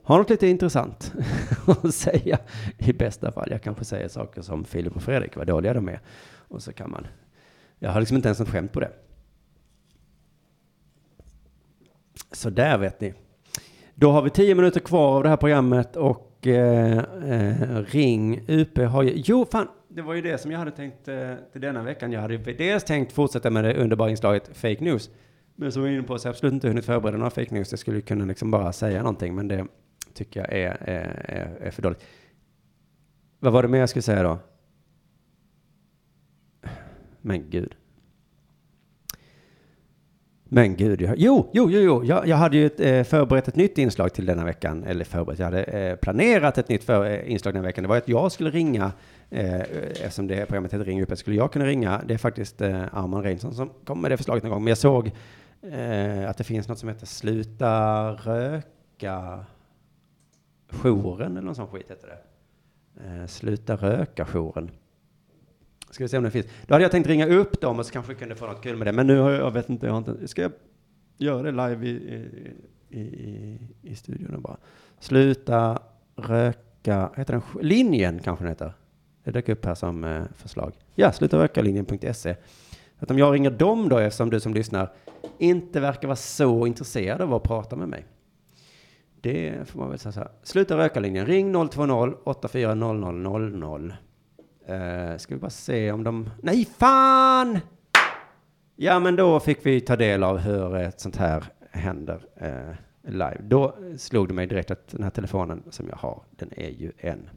[0.02, 1.12] har något lite intressant
[1.66, 2.38] att säga
[2.78, 3.48] i bästa fall.
[3.50, 6.00] Jag kanske säger saker som Filip och Fredrik, vad dåliga de är.
[6.48, 7.07] Och så kan man,
[7.78, 8.90] jag har liksom inte ens något skämt på det.
[12.32, 13.14] Så där vet ni.
[13.94, 18.78] Då har vi tio minuter kvar av det här programmet och eh, eh, Ring UP
[18.78, 19.12] har ju...
[19.14, 19.68] Jo, fan!
[19.88, 22.12] Det var ju det som jag hade tänkt eh, till denna veckan.
[22.12, 25.10] Jag hade dels tänkt fortsätta med det underbara inslaget Fake News.
[25.56, 27.54] Men som jag var inne på så har jag absolut inte hunnit förbereda några fake
[27.54, 27.72] news.
[27.72, 29.66] Jag skulle kunna liksom bara säga någonting, men det
[30.14, 32.04] tycker jag är, är, är, är för dåligt.
[33.38, 34.38] Vad var det mer jag skulle säga då?
[37.20, 37.74] Men gud.
[40.55, 42.05] Men gud, jag, jo, jo, jo, jo.
[42.05, 44.84] Jag, jag hade ju ett, eh, förberett ett nytt inslag till denna veckan.
[44.84, 47.82] Eller förberett, jag hade eh, planerat ett nytt för, eh, inslag den här veckan.
[47.82, 48.92] Det var att jag skulle ringa,
[49.30, 52.00] eh, eftersom det programmet heter Ring upp, skulle jag kunna ringa.
[52.07, 54.64] Det är faktiskt eh, Arman Reinsson som kom med det förslaget någon gång.
[54.64, 55.11] Men jag såg
[55.62, 59.44] eh, att det finns något som heter Sluta röka
[60.82, 62.18] jouren eller någon sån skit heter det.
[63.05, 64.70] Eh, Sluta röka jouren.
[65.95, 66.47] Ska vi se om det finns.
[66.66, 68.76] Då hade jag tänkt ringa upp dem och så kanske vi kunde få något kul
[68.76, 68.92] med det.
[68.92, 70.53] Men nu har jag, jag vet inte, jag har inte, ska jag
[71.16, 71.90] göra det live i,
[72.88, 74.57] i, i, i studion och bara.
[74.99, 75.82] Sluta
[76.16, 78.72] röka, heter den, linjen kanske den heter.
[79.24, 80.72] Det dök upp här som eh, förslag.
[80.95, 82.36] Ja, sluta röka linjen.se.
[82.99, 84.92] Att om jag ringer dem då, eftersom du som lyssnar
[85.38, 88.07] inte verkar vara så intresserad av att prata med mig.
[89.20, 90.30] Det får man väl säga så här.
[90.42, 91.26] Sluta röka linjen.
[91.26, 93.92] Ring 020 840000.
[94.70, 96.30] Uh, ska vi bara se om de...
[96.42, 97.58] Nej, fan!
[98.76, 103.38] Ja, men då fick vi ta del av hur ett sånt här händer uh, live.
[103.42, 106.92] Då slog det mig direkt att den här telefonen som jag har, den är ju
[106.98, 107.30] en...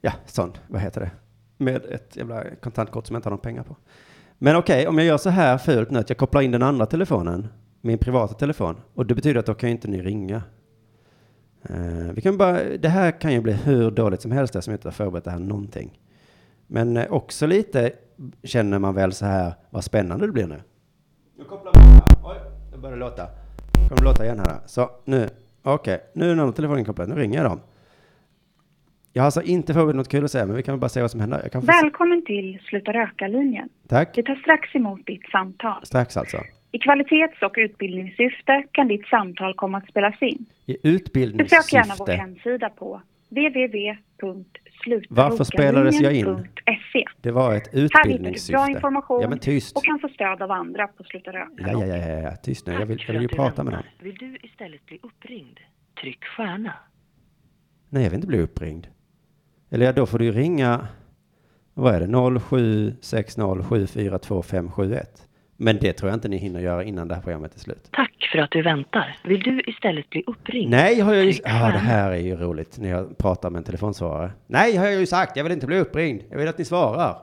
[0.00, 1.10] Ja, sån, vad heter det?
[1.56, 3.76] Med ett jävla kontantkort som jag inte har någon pengar på.
[4.38, 6.86] Men okej, om jag gör så här fult nu att jag kopplar in den andra
[6.86, 7.48] telefonen,
[7.80, 10.42] min privata telefon, och det betyder att då kan ju inte ni ringa.
[11.70, 14.88] Eh, vi kan bara, det här kan ju bli hur dåligt som helst som inte
[14.88, 16.00] har förberett det här någonting.
[16.66, 17.92] Men eh, också lite
[18.42, 20.60] känner man väl så här, vad spännande det blir nu.
[21.38, 21.80] Nu kopplar vi.
[22.24, 22.36] Oj,
[22.72, 23.26] det börjar låta.
[23.88, 24.58] Kommer det låta igen här.
[24.66, 25.28] Så nu,
[25.62, 27.08] okej, nu är den andra telefonen kopplad.
[27.08, 27.60] Nu ringer jag dem.
[29.12, 31.10] Jag har alltså inte förberett något kul att säga, men vi kan bara se vad
[31.10, 31.50] som händer.
[31.52, 33.68] Välkommen till Sluta röka-linjen.
[33.88, 34.18] Tack.
[34.18, 35.86] Vi tar strax emot ditt samtal.
[35.86, 36.36] Strax alltså.
[36.76, 40.46] I kvalitets och utbildningssyfte kan ditt samtal komma att spelas in.
[40.66, 40.84] I Besök
[41.72, 42.12] gärna vår utbildningssyfte.
[42.12, 43.00] hemsida på
[45.08, 46.48] Varför spelades jag in?
[47.20, 48.52] Det var ett Här hittar du utbildningssyfte.
[48.52, 49.76] bra information Ja, men tyst.
[49.76, 51.50] och kan få stöd av andra på Sluta röka.
[51.56, 52.36] Ja, ja, ja, ja, ja.
[52.36, 52.72] tyst nu.
[52.72, 53.82] Jag vill, jag vill ju prata med någon.
[54.00, 55.60] Vill du istället bli uppringd?
[56.00, 56.72] Tryck stjärna.
[57.88, 58.86] Nej, jag vill inte bli uppringd.
[59.70, 60.88] Eller ja, då får du ju ringa,
[61.74, 65.02] vad är det, 0760742571.
[65.56, 67.88] Men det tror jag inte ni hinner göra innan det här programmet är slut.
[67.92, 69.16] Tack för att du väntar.
[69.24, 70.70] Vill du istället bli uppringd?
[70.70, 71.32] Nej, har jag ju...
[71.44, 74.30] Ja, det här är ju roligt när jag pratar med en telefonsvarare.
[74.46, 75.36] Nej, har jag ju sagt.
[75.36, 76.22] Jag vill inte bli uppringd.
[76.30, 77.16] Jag vill att ni svarar.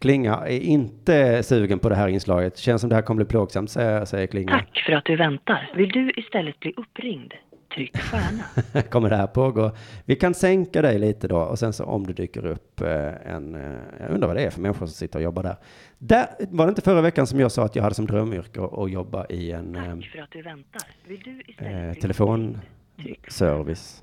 [0.00, 2.58] Klinga är inte sugen på det här inslaget.
[2.58, 4.52] Känns som det här kommer bli plågsamt, säger, säger Klinga.
[4.52, 5.70] Tack för att du väntar.
[5.76, 7.32] Vill du istället bli uppringd?
[7.74, 8.82] Tryck stjärna.
[8.90, 9.72] kommer det här pågå.
[10.04, 13.54] Vi kan sänka dig lite då och sen så om det dyker upp eh, en,
[13.54, 15.56] eh, jag undrar vad det är för människor som sitter och jobbar där.
[15.98, 18.90] Där var det inte förra veckan som jag sa att jag hade som drömyrke att
[18.90, 20.82] jobba i en eh, Tack för att du väntar.
[21.04, 24.02] Vill du istället eh, telefonservice.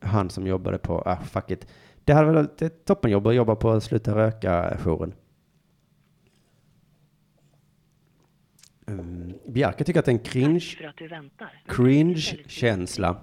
[0.00, 1.66] Han som jobbade på, ah fuck it.
[2.04, 5.14] Det hade varit ett toppenjobb att jobba på Sluta Röka-jouren.
[8.90, 10.64] Mm, Bjarke tycker att det är en cringe,
[11.68, 13.16] cringe-känsla.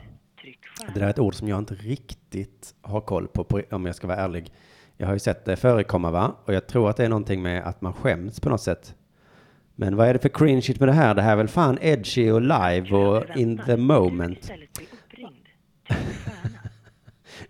[0.93, 3.95] Det där är ett ord som jag inte riktigt har koll på, på, om jag
[3.95, 4.51] ska vara ärlig.
[4.97, 6.35] Jag har ju sett det förekomma, va?
[6.45, 8.95] Och jag tror att det är någonting med att man skäms på något sätt.
[9.75, 11.15] Men vad är det för cringe med det här?
[11.15, 14.51] Det här är väl fan edgy och live och in the moment.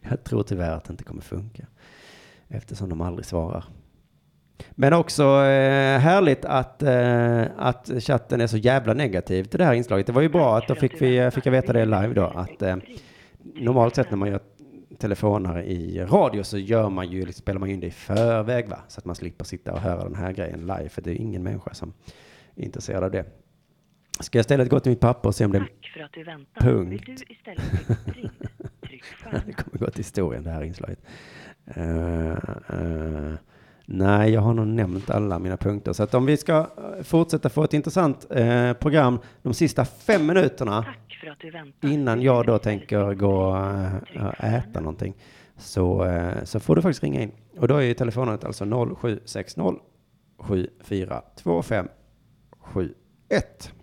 [0.02, 1.66] Jag tror tyvärr att det inte kommer funka.
[2.48, 3.64] Eftersom de aldrig svarar.
[4.72, 9.74] Men också eh, härligt att, eh, att chatten är så jävla negativ till det här
[9.74, 10.08] inslaget.
[10.08, 12.24] Det var ju bra att då fick, vi, fick jag veta det live då.
[12.24, 12.76] Att eh,
[13.56, 14.40] normalt sett när man gör
[14.98, 18.80] telefoner i radio så gör man ju, spelar man ju in det i förväg va?
[18.88, 20.90] Så att man slipper sitta och höra den här grejen live.
[20.90, 21.94] För det är ingen människa som
[22.56, 23.26] är intresserad av det.
[24.20, 26.14] Ska jag istället gå till mitt papper och se om det är Tack för att
[26.14, 26.66] du väntar.
[26.66, 27.24] Vill punkt?
[27.28, 27.64] du istället?
[28.82, 29.04] Tryck.
[29.46, 31.00] Det kommer gå till historien det här inslaget.
[31.66, 33.34] Eh, eh,
[33.90, 35.94] nej, jag har nog nämnt alla mina punkter.
[35.94, 40.26] Så att om vi ska eh, fortsätta få ett intressant eh, program de sista fem
[40.28, 41.90] minuterna Tack för att du väntar.
[41.90, 45.14] innan jag då tänker gå eh, och äta någonting
[45.58, 47.32] så, eh, så får du faktiskt ringa in.
[47.58, 48.66] Och då är ju telefonnumret alltså
[48.96, 49.80] 0760
[50.40, 51.88] 7425
[52.60, 53.74] 71.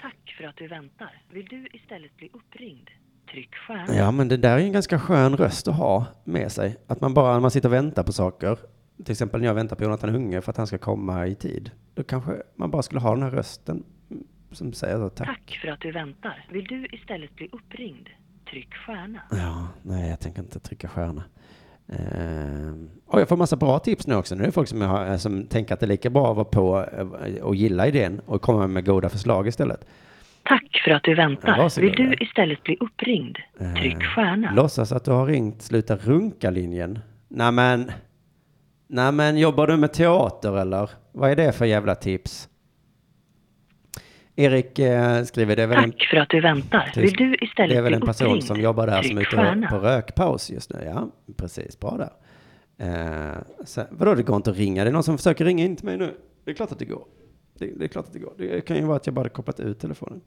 [0.00, 1.22] Tack för att du väntar.
[1.30, 2.90] Vill du istället bli uppringd?
[3.30, 3.94] Tryck stjärna.
[3.94, 6.76] Ja, men det där är ju en ganska skön röst att ha med sig.
[6.86, 8.58] Att man bara, när man sitter och väntar på saker,
[9.04, 11.70] till exempel när jag väntar på Jonathan Unge för att han ska komma i tid,
[11.94, 13.84] då kanske man bara skulle ha den här rösten
[14.52, 15.28] som säger så, tack.
[15.28, 16.46] Tack för att du väntar.
[16.50, 18.08] Vill du istället bli uppringd?
[18.50, 19.20] Tryck stjärna.
[19.30, 21.24] Ja, nej, jag tänker inte trycka stjärna.
[21.92, 22.74] Uh,
[23.06, 24.34] och jag får massa bra tips nu också.
[24.34, 26.44] Nu är det folk som, har, som tänker att det är lika bra att vara
[26.44, 29.86] på eh, och gilla idén och komma med goda förslag istället.
[30.44, 31.58] Tack för att du väntar.
[31.58, 31.90] varsågod.
[31.90, 33.36] Vill du istället bli uppringd?
[33.78, 34.52] Tryck stjärna.
[34.54, 36.98] Låtsas att du har ringt Sluta runka-linjen.
[37.28, 37.90] Nej men,
[38.88, 40.90] nej men jobbar du med teater eller?
[41.12, 42.48] Vad är det för jävla tips?
[44.36, 46.92] Erik eh, skriver, det är väl en, Tack för att du väntar.
[46.96, 48.44] Vill du istället det är väl en person uppringd?
[48.44, 49.68] som jobbar där som är Tryck ute stjärna.
[49.68, 50.78] på rökpaus just nu.
[50.84, 51.80] Ja, precis.
[51.80, 52.10] Bra där.
[52.78, 54.84] Eh, så, vadå, det går inte att ringa?
[54.84, 56.14] Det är någon som försöker ringa in till mig nu.
[56.44, 57.04] Det är klart att det går.
[57.60, 58.32] Det, det är klart att det går.
[58.38, 60.20] Det kan ju vara att jag bara kopplat ut telefonen.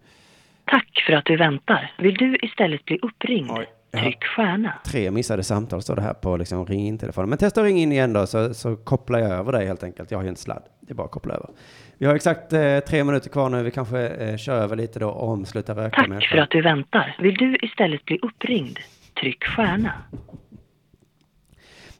[0.66, 1.92] Tack för att du väntar.
[2.00, 3.50] Vill du istället bli uppringd?
[3.50, 3.66] Ja.
[4.00, 4.74] Tryck stjärna.
[4.86, 7.30] Tre missade samtal står det här på liksom ring in-telefonen.
[7.30, 10.12] Men testa att ringa in igen då så, så kopplar jag över dig helt enkelt.
[10.12, 10.64] Jag har ju en sladd.
[10.82, 11.50] Det är bara att koppla över.
[11.98, 13.64] Vi har exakt eh, tre minuter kvar nu.
[13.64, 16.24] Vi kanske eh, kör över lite då om sluta röka Tack med.
[16.32, 17.16] för att du väntar.
[17.20, 18.78] Vill du istället bli uppringd?
[19.22, 19.92] Tryck stjärna.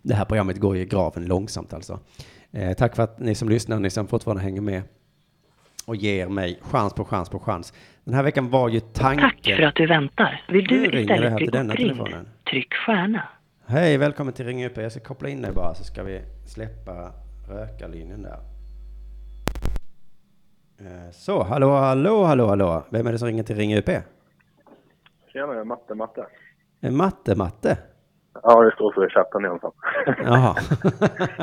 [0.02, 2.00] Det här programmet går ju i graven långsamt alltså.
[2.52, 4.82] Eh, tack för att ni som lyssnar, ni som fortfarande hänger med
[5.88, 7.74] och ger mig chans på chans på chans.
[8.04, 9.30] Den här veckan var ju tanken...
[9.30, 10.42] Tack för att du väntar.
[10.50, 11.96] Vill du ringer det istället här bli till denna uppringd?
[11.98, 12.28] telefonen.
[12.50, 13.24] Tryck stjärna.
[13.68, 14.78] Hej, välkommen till Ring UP.
[14.78, 17.12] Jag ska koppla in dig bara så ska vi släppa
[17.50, 18.40] rökarlinjen där.
[20.80, 22.84] Eh, Så, hallå, hallå, hallå, hallå.
[22.90, 23.90] Vem är det som ringer till Ring UP?
[25.34, 26.26] Tjena, Matte, Matte.
[26.82, 27.78] Eh, Matte, Matte?
[28.44, 29.72] Ja, det står så i chatten i alla fall.
[30.24, 30.56] Jaha.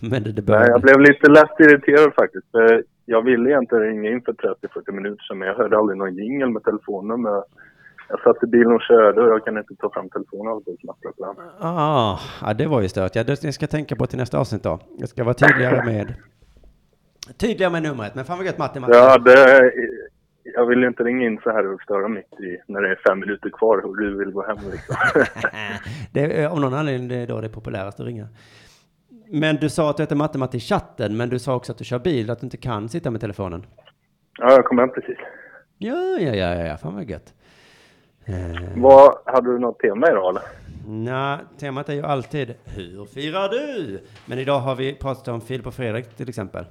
[0.00, 0.68] Men det, det Nej, börjar...
[0.68, 2.46] jag blev lite lätt irriterad faktiskt.
[3.06, 6.50] Jag ville egentligen ringa in för 30-40 minuter sedan, men jag hörde aldrig någon jingel
[6.50, 7.42] med telefonnummer.
[8.08, 11.12] Jag satt i bilen och körde och jag kan inte ta fram telefonen och på
[11.16, 11.34] den.
[11.60, 13.16] Ah, ja, det var ju stört.
[13.16, 14.78] Ja, det jag ska tänka på till nästa avsnitt då.
[14.98, 16.14] Jag ska vara tydligare med...
[17.38, 18.14] Tydligare med numret.
[18.14, 18.92] Men fan vad gött, Matte, Matte.
[18.96, 19.72] Ja, det,
[20.44, 23.00] jag vill ju inte ringa in så här och störa mitt i när det är
[23.08, 24.96] fem minuter kvar och du vill gå hem liksom.
[26.12, 28.28] Det är av någon anledning det är då det är populärast att ringa.
[29.30, 31.78] Men du sa att du heter Matte Matte i chatten, men du sa också att
[31.78, 33.66] du kör bil, att du inte kan sitta med telefonen.
[34.38, 35.18] Ja, jag kom hem precis.
[35.78, 36.76] Ja, ja, ja, ja, ja.
[36.76, 37.34] fan vad gött.
[38.26, 40.42] Eh, Vad, hade du något tema idag eller?
[40.88, 44.00] Nej, temat är ju alltid Hur firar du?
[44.26, 46.64] Men idag har vi pratat om Filip och Fredrik till exempel.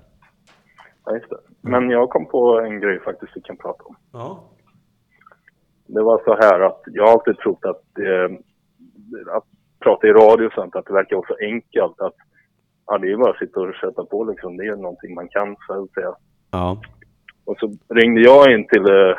[1.06, 1.38] Ja, just det.
[1.62, 3.95] Men jag kom på en grej faktiskt vi kan prata om.
[4.12, 4.43] Ja.
[5.88, 8.38] Det var så här att jag har alltid trott att, eh,
[9.36, 9.43] att
[9.80, 12.16] prata i radio och sånt, att det verkar vara så enkelt att
[12.88, 14.57] ja, det är bara att sitta och köta på liksom.
[14.57, 16.15] Det är någonting man kan så att säga.
[16.51, 16.81] Ja.
[17.45, 19.15] Och så ringde jag in till eh,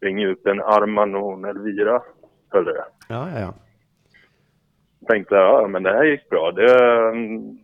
[0.00, 2.02] ringde ut en Arman och hon Elvira
[2.50, 2.84] höll det.
[3.08, 3.54] Ja, ja, ja.
[5.08, 6.52] Tänkte ja men det här gick bra.
[6.52, 7.58] Det, mm,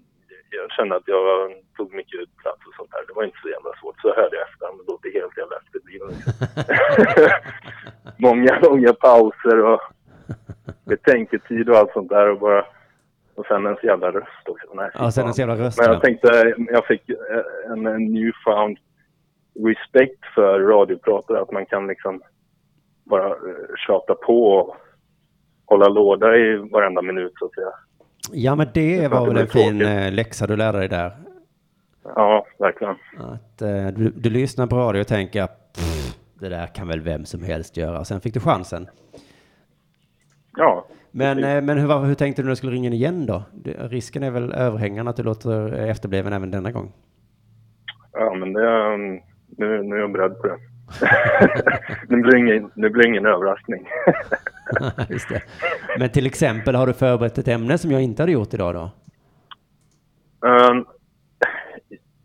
[0.51, 3.07] jag kände att jag tog mycket plats och sånt där.
[3.07, 4.01] Det var inte så jävla svårt.
[4.01, 6.15] Så hörde jag efter, men då blev helt jävla efterbliven.
[8.27, 9.81] Många långa pauser och
[10.85, 12.65] betänketid och allt sånt där och bara
[13.37, 14.67] och sen ens jävla röst också.
[14.75, 15.93] Nej, Ja, sen ens jävla röst, Men ja.
[15.93, 18.79] jag tänkte, jag fick eh, en, en newfound
[19.67, 21.41] respect för radiopratare.
[21.41, 22.23] Att man kan liksom
[23.05, 23.35] bara eh,
[23.87, 24.77] tjata på och
[25.67, 27.71] hålla låda i varenda minut så att säga.
[28.33, 29.97] Ja, men det var det väl blir en fin tråkigt.
[30.07, 31.13] eh, läxa du lärde dig där.
[32.05, 32.95] Ja, verkligen.
[33.19, 37.25] Att eh, du, du lyssnar på radio och tänker "Pff, det där kan väl vem
[37.25, 38.05] som helst göra.
[38.05, 38.89] Sen fick du chansen.
[40.57, 40.87] Ja.
[41.17, 43.43] Men, eh, men hur, hur tänkte du när du skulle ringa in igen då?
[43.53, 46.93] Det, risken är väl överhängande att du låter efterbliven även denna gång.
[48.13, 49.21] Ja, men det, um,
[49.57, 50.59] nu, nu är jag beredd på det.
[52.17, 53.89] nu, blir ingen, nu blir ingen överraskning.
[55.09, 55.43] Just det.
[55.99, 58.91] Men till exempel, har du förberett ett ämne som jag inte hade gjort idag då?
[60.49, 60.87] Um,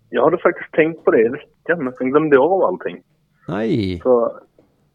[0.10, 3.02] jag hade faktiskt tänkt på det i veckan, men sen glömde jag av allting.
[3.48, 4.00] Nej.
[4.04, 4.40] Så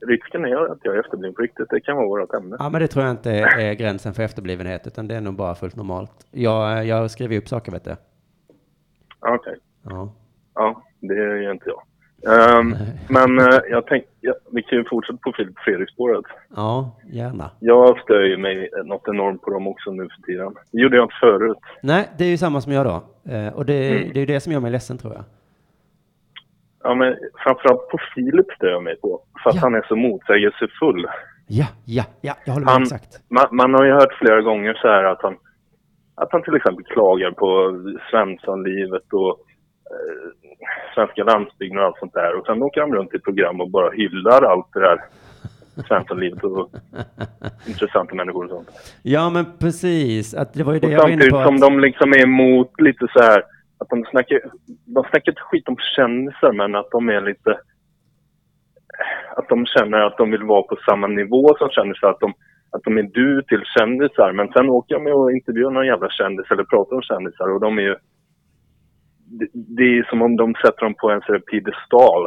[0.07, 1.71] risken är att jag är efterbliven på riktigt.
[1.71, 2.57] Det kan vara vårt ämne.
[2.59, 5.55] Ja, men det tror jag inte är gränsen för efterblivenhet, utan det är nog bara
[5.55, 6.13] fullt normalt.
[6.31, 7.97] Jag, jag skriver upp saker, vet du.
[9.21, 9.57] Okej.
[9.85, 10.13] Ja.
[10.55, 11.83] Ja, det gör inte jag.
[12.61, 12.77] Um,
[13.09, 16.25] men eh, jag tänkte, ja, vi kan ju fortsätta på Filip Fredrik-spåret.
[16.57, 17.51] Ja, gärna.
[17.61, 20.55] Jag stör ju mig något enormt på dem också nu för tiden.
[20.73, 21.59] Det gjorde jag inte förut.
[21.83, 23.03] Nej, det är ju samma som jag då.
[23.33, 24.11] Eh, och det, Mm.
[24.13, 25.25] det är ju det som gör mig ledsen, tror jag.
[26.87, 27.11] Ja, men
[27.45, 29.11] framförallt på Filip stör jag mig på.
[29.43, 31.07] För att han är så motsägelsefull.
[31.61, 31.67] Ja,
[31.97, 33.11] ja, ja, jag håller med Han, exakt.
[33.37, 35.35] man, man har ju hört flera gånger så här att han,
[36.23, 37.49] att han till exempel klagar på
[38.11, 39.33] Svenssonlivet och
[39.95, 40.27] eh,
[40.95, 42.33] svenska landsbygden och allt sånt där.
[42.39, 44.99] Och sen åker han runt i program och bara hyllar allt det där
[45.89, 46.71] Svenssonlivet och
[47.73, 48.69] intressanta människor och sånt.
[49.03, 50.35] Ja, men precis.
[50.35, 51.43] Att det var ju det Och jag var inne samtidigt på.
[51.49, 53.43] som Att, de liksom är emot lite så här
[53.79, 54.41] att de snackar,
[54.95, 57.61] de snackar inte skit om kändisar men att de är lite
[59.37, 62.35] att de känner att de vill vara på samma nivå som kändisar, att de,
[62.71, 64.33] att de är du till kändisar.
[64.33, 67.79] Men sen åker de och intervjuar någon jävla kändis eller pratar om kändisar och de
[67.79, 67.97] är ju...
[69.39, 72.23] Det, det är som om de sätter dem på en sån piedestal.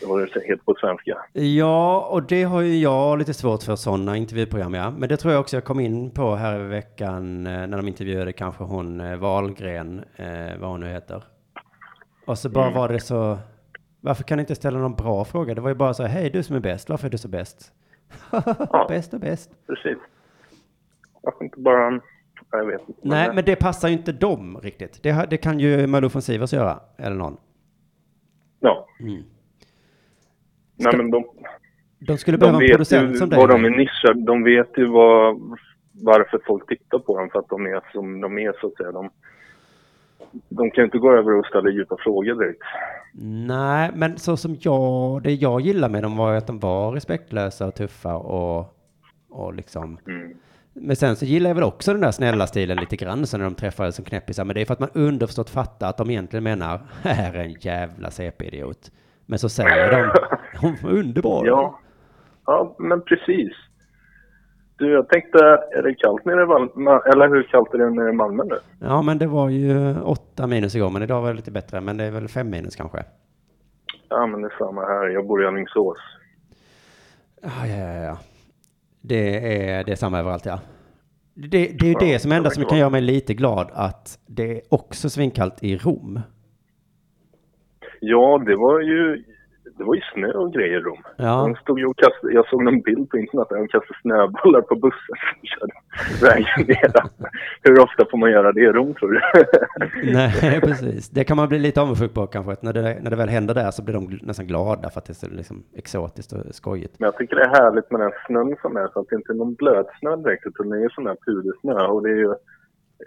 [0.00, 1.18] Det var det heter på svenska.
[1.32, 4.90] ja, och det har ju jag lite svårt för sådana intervjuprogram, ja.
[4.90, 7.88] Men det tror jag också jag kom in på här i veckan eh, när de
[7.88, 11.24] intervjuade kanske hon eh, Wahlgren, eh, vad hon nu heter.
[12.26, 12.78] Och så bara Mm.
[12.78, 13.38] var det så,
[14.00, 15.54] varför kan ni inte ställa någon bra fråga?
[15.54, 17.72] Det var ju bara så, hej du som är bäst, varför är du så bäst?
[18.88, 19.50] bäst och bäst.
[19.66, 19.98] Precis.
[21.22, 22.00] Varför inte bara...
[22.50, 23.00] Jag vet inte.
[23.02, 25.02] Nej, men det passar ju inte dem riktigt.
[25.02, 27.36] Det, det kan ju Malou von Sivers göra, eller någon.
[28.60, 28.86] Ja.
[29.00, 29.22] Mm.
[30.76, 31.24] Nej, men de,
[31.98, 33.38] De skulle de behöva en vet producent ju som dig.
[33.38, 34.24] vad de är nischade.
[34.24, 35.36] De vet ju vad,
[35.92, 38.92] varför folk tittar på dem för att de är som de är så att säga.
[38.92, 39.10] De,
[40.48, 42.62] de kan ju inte gå över och ställa djupa frågor direkt.
[43.46, 46.92] Nej, men så som jag, det jag gillar med dem var ju att de var
[46.92, 48.76] respektlösa och tuffa och,
[49.30, 49.98] och liksom.
[50.06, 50.34] Mm.
[50.72, 53.44] Men sen så gillar jag väl också den där snälla stilen lite grann, så när
[53.44, 54.44] de träffades som knäppisar.
[54.44, 57.56] Men det är för att man underförstått fattar att de egentligen menar, här är en
[57.60, 58.90] jävla CP-idiot.
[59.26, 60.10] Men så säger de,
[60.60, 61.46] hon var underbar.
[61.46, 61.80] Ja.
[62.46, 63.52] ja, men precis.
[64.78, 65.38] Du, jag tänkte,
[65.72, 66.98] är det kallt nere i Malmö?
[67.12, 68.58] Eller hur kallt är det nere i Malmö nu?
[68.80, 71.80] Ja, men det var ju åtta minus igår, men idag var det lite bättre.
[71.80, 73.04] Men det är väl fem minus kanske.
[74.08, 75.08] Ja, men det är samma här.
[75.08, 75.98] Jag bor i Alingsås.
[77.42, 78.18] Ja, ja, ja, ja.
[79.00, 80.58] Det är, det är samma överallt, ja.
[81.34, 83.70] Det, det är ju Ja, det som det enda som kan göra mig lite glad
[83.72, 86.20] att det är också svinkallt i Rom.
[88.00, 89.24] Ja, det var ju,
[89.78, 91.02] det var ju snö och grejer i Rom.
[91.16, 91.24] Ja.
[91.24, 94.60] De stod ju och kastade, jag såg någon bild på internet där de kastade snöbollar
[94.60, 95.72] på bussen som körde
[96.22, 96.92] vägen ner.
[97.62, 99.20] Hur ofta får man göra det i Rom tror du?
[100.12, 101.08] Nej, precis.
[101.08, 102.52] Det kan man bli lite avundsjuk på kanske.
[102.52, 105.06] Att när, det, när det väl händer där så blir de nästan glada för att
[105.06, 106.94] det är så liksom exotiskt och skojigt.
[106.98, 109.32] Men jag tycker det är härligt med den snön som är, så att det inte
[109.32, 111.86] är någon blötsnö direkt, utan det är sån här pudersnö.
[111.86, 112.34] Och det är ju,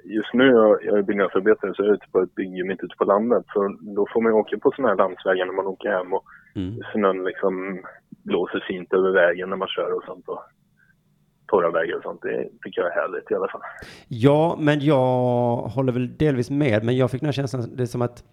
[0.03, 2.95] just nu, jag, jag är byggnadsarbetare, så jag är ute på ett bygge mitt ute
[2.97, 3.43] på landet.
[3.53, 6.23] Så då får man ju åka på såna här landsvägar när man åker hem och
[6.55, 6.79] Mm.
[6.93, 7.83] snön liksom
[8.23, 10.27] blåser fint över vägen när man kör och sånt.
[10.27, 10.39] Och
[11.47, 12.21] torra vägar och sånt.
[12.21, 13.61] Det tycker jag är härligt i alla fall.
[14.07, 17.87] Ja, men jag håller väl delvis med, men jag fick den här känslan, det är
[17.87, 18.23] som att,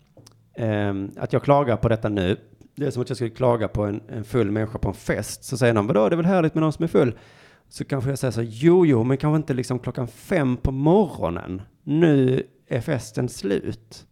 [0.57, 2.37] ehm, att jag klagar på detta nu.
[2.77, 5.45] Det är som att jag skulle klaga på en, en full människa på en fest.
[5.45, 7.15] Så säger någon, vadå, det är väl härligt med någon som är full?
[7.69, 11.63] Så kanske jag säger så, jo, jo, men kanske inte liksom klockan fem på morgonen.
[11.85, 14.07] Nu är festen slut.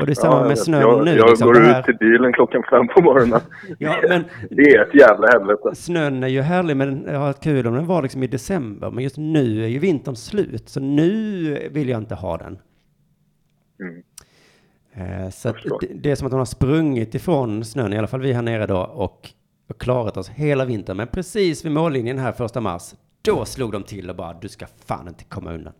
[0.00, 1.10] Och det är samma jag med snön jag, nu.
[1.16, 1.46] Jag liksom.
[1.48, 3.40] går här- ut till bilen klockan fem på morgonen.
[3.78, 5.74] Ja, men det är ett jävla helvete.
[5.74, 8.90] Snön är ju härlig, men jag har kul om den var liksom i december.
[8.90, 12.58] Men just nu är ju vintern slut, så nu vill jag inte ha den.
[13.80, 14.02] Mm.
[15.24, 15.48] Eh, Så
[15.80, 18.42] det, det är som att hon har sprungit ifrån snön, i alla fall vi här
[18.42, 19.28] nere då, och,
[19.68, 20.96] och klarat oss hela vintern.
[20.96, 24.66] Men precis vid mållinjen här första mars, då slog de till och bara, du ska
[24.66, 25.72] fan inte komma undan.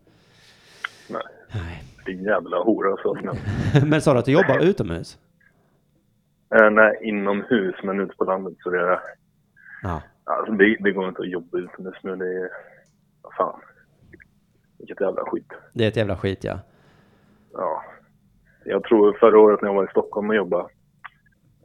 [1.53, 1.83] Nej.
[2.05, 3.33] Din jävla hora så snö.
[3.85, 5.17] men sa du att du jobbar utomhus?
[6.55, 8.99] Eh, nej, inomhus, men ute på landet så det är...
[9.83, 10.01] Ja.
[10.23, 12.15] Alltså det, det går inte att jobba utomhus nu.
[12.15, 12.49] Det är...
[13.37, 13.59] Fan.
[14.77, 15.53] Vilket jävla skit.
[15.73, 16.59] Det är ett jävla skit, ja.
[17.53, 17.83] Ja.
[18.63, 20.67] Jag tror förra året när jag var i Stockholm och jobbade,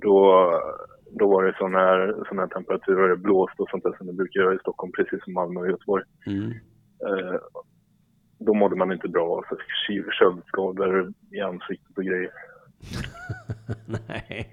[0.00, 0.50] då,
[1.18, 4.06] då var det sån här, sån här temperatur och det blåste och sånt där som
[4.06, 6.04] det brukar göra i Stockholm, precis som Malmö och Göteborg.
[6.26, 6.50] Mm.
[7.06, 7.34] Eh,
[8.38, 12.30] då mådde man inte bra, så ky- köldskador i ansiktet och grejer.
[14.08, 14.48] Nej,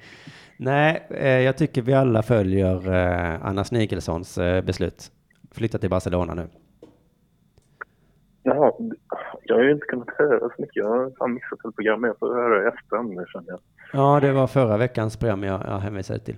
[0.58, 5.12] Nej eh, jag tycker vi alla följer eh, Anna Snigelssons eh, beslut.
[5.52, 6.48] Flytta till Barcelona nu.
[8.44, 8.72] Jaha,
[9.44, 10.76] jag har ju inte kunnat höra så mycket.
[10.76, 12.04] Jag har missat ett program.
[12.04, 13.60] Jag får höra i efterhand nu känner jag.
[13.94, 16.36] Ja, det var förra veckans program jag, jag hänvisade till.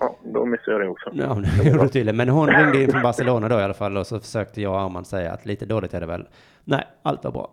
[0.00, 1.10] Ja, då missade jag det också.
[1.12, 2.16] Ja, det gjorde du tydligen.
[2.16, 4.80] Men hon ringde in från Barcelona då i alla fall och så försökte jag och
[4.80, 6.28] Arman säga att lite dåligt är det väl.
[6.64, 7.50] Nej, allt var bra.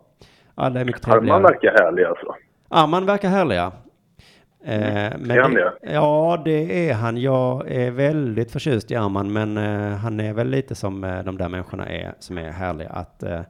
[0.54, 1.34] Alla är mycket trevliga.
[1.34, 2.34] Arman verkar härlig alltså.
[2.68, 3.72] Arman verkar härliga.
[4.64, 5.72] Eh, men Är han det?
[5.82, 7.16] Ja, det är han.
[7.16, 11.38] Jag är väldigt förtjust i Arman, men eh, han är väl lite som eh, de
[11.38, 13.40] där människorna är som är härliga, att eh,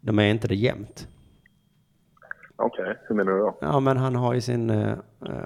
[0.00, 1.08] de är inte det jämt.
[2.56, 3.58] Okej, hur menar du då?
[3.60, 4.94] Ja, men han har ju sin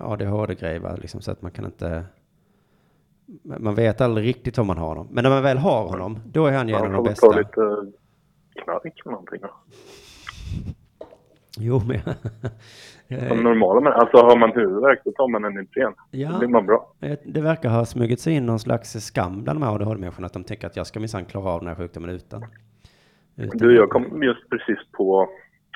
[0.00, 2.04] ADHD-grej, liksom, så att man kan inte...
[3.44, 5.08] Man vet aldrig riktigt om man har honom.
[5.10, 7.32] Men när man väl har honom, då är han ju en av Man de får
[7.32, 7.38] ta bästa.
[7.40, 7.92] lite
[8.64, 9.40] knark eller någonting.
[9.42, 9.48] då.
[11.58, 12.00] Jo, men...
[13.28, 15.92] Som normala men alltså har man huvudvärk då tar man en Ipren.
[16.10, 16.30] Ja.
[16.32, 16.92] Då blir man bra.
[17.00, 20.32] Eh, Det verkar ha smugit sig in någon slags skam bland de här ADHD-människorna att
[20.32, 22.44] de tänker att jag ska minsann klara av den här sjukdomen utan.
[23.36, 25.28] utan Du, jag kom just precis på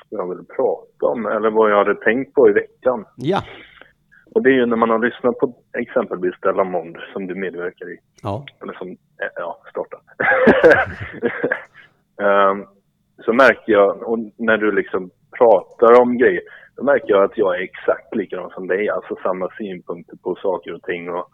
[0.09, 3.05] vad jag ville prata om eller vad jag hade tänkt på i veckan.
[3.15, 3.41] Ja.
[4.35, 7.89] Och det är ju när man har lyssnat på exempelvis Della Mond som du medverkar
[7.89, 7.97] i.
[8.23, 8.45] Ja.
[8.61, 9.99] Eller som, eh, ja, startar.
[12.21, 12.65] Ehm,
[13.25, 16.41] så märker jag, och när du liksom pratar om grejer,
[16.75, 18.89] då märker jag att jag är exakt likadan som dig.
[18.89, 21.29] Alltså samma synpunkter på saker och ting och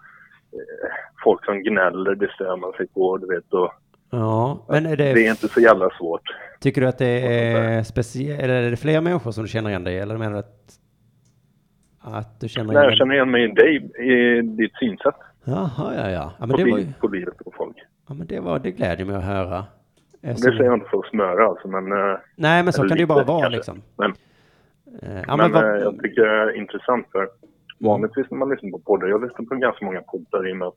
[0.53, 0.89] eh,
[1.23, 3.53] folk som gnäller, det stör man sig på, du vet.
[3.53, 3.73] Och
[4.09, 5.13] Ja, men är det...
[5.13, 6.21] det är inte så jävla svårt.
[6.59, 9.83] Tycker du att det är speciellt, eller är det fler människor som du känner igen
[9.83, 10.79] dig eller menar du att,
[12.05, 13.75] att du känner Nej, jag igen känner igen mig i dig,
[14.09, 16.31] i ditt synsätt Jaha, ja, ja.
[16.39, 17.77] ja men på, det var liv, ju, på livet och folk.
[18.07, 19.65] ja, men det var, det glädjer mig att höra.
[20.21, 21.91] Det säger jag inte för att smöra alltså, men...
[21.91, 23.57] eh, Nej, men så kan det ju bara vara kanske.
[23.57, 23.81] liksom.
[23.97, 24.13] Men,
[25.01, 27.27] Eh, ja, men, men vad- eh, jag tycker det är intressant för
[27.79, 30.67] vanligtvis när man lyssnar på poddar, jag lyssnar på ganska många poddar i och med
[30.67, 30.75] att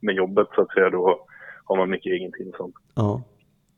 [0.00, 1.26] med jobbet så att säga då
[1.64, 2.74] har man mycket egen tid och sånt.
[2.94, 3.22] Ja.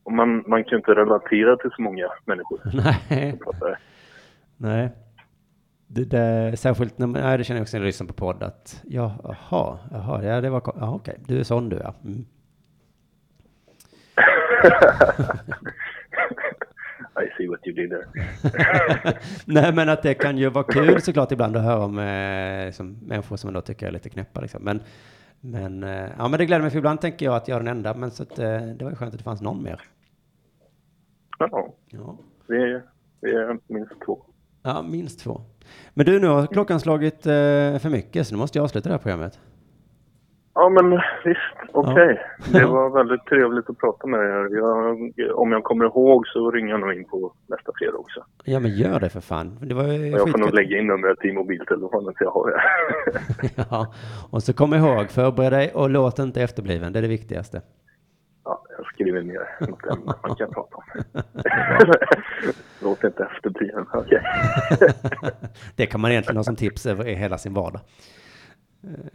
[0.03, 2.61] Och man, man kan ju inte relatera till så många människor.
[3.11, 3.39] Nej.
[4.57, 4.89] Nej.
[5.91, 8.43] Det där, särskilt när man, nej, det känner jag också när jag lyssnar på podd
[8.43, 11.95] att, ja, jaha, jaha, ja, det var, ja, okej, du är sån du, ja.
[12.05, 12.25] Mm.
[17.21, 18.07] I see what you did there.
[19.45, 22.93] Nej, men att det kan ju vara kul såklart ibland att höra om eh, som
[23.03, 24.63] människor som man då tycker är lite knäppa liksom.
[24.65, 24.81] Men,
[25.41, 27.77] men, eh, ja, men det gläder mig för ibland tänker jag att jag är den
[27.77, 29.81] enda, men så att, eh, det var ju skönt att det fanns någon mer.
[31.39, 32.19] Ja, Ja.
[32.49, 32.83] vi är,
[33.21, 34.23] vi är minst två.
[34.63, 35.41] Ja, minst två.
[35.95, 37.33] Men du, nu har klockan slagit eh,
[37.83, 39.39] för mycket, så nu måste jag avsluta det här programmet.
[40.55, 40.91] Ja men
[41.25, 42.21] visst, okej.
[42.53, 42.59] Ja.
[42.59, 44.57] Det var väldigt trevligt att prata med här.
[44.57, 48.25] Jag, om jag kommer ihåg så ringer jag nog in på nästa fredag också.
[48.45, 49.59] Ja, men gör det för fan.
[49.61, 52.61] Det var jag får nog lägga in numret i mobiltelefonen så jag har det.
[53.71, 53.95] Ja,
[54.31, 57.63] och så kom ihåg, förbered dig och låt inte efterbliven, det är det viktigaste.
[58.45, 58.65] Ja,
[58.99, 60.83] skriver ner något ämne man kan prata om.
[62.83, 64.23] Låt inte efterbliven, okej.
[65.77, 67.81] det kan man egentligen ha som tips över i hela sin vardag.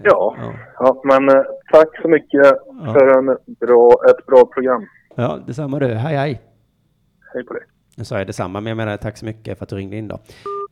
[0.04, 0.36] Ja.
[0.80, 2.46] ja, men eh, tack så mycket
[2.94, 3.26] för en
[3.60, 4.88] bra, ett bra program.
[5.16, 5.88] Ja, detsamma du.
[5.88, 6.42] Hej, hej.
[7.34, 7.64] Hej på dig.
[7.96, 10.08] Nu sa jag detsamma, men jag menar tack så mycket för att du ringde in
[10.08, 10.20] då.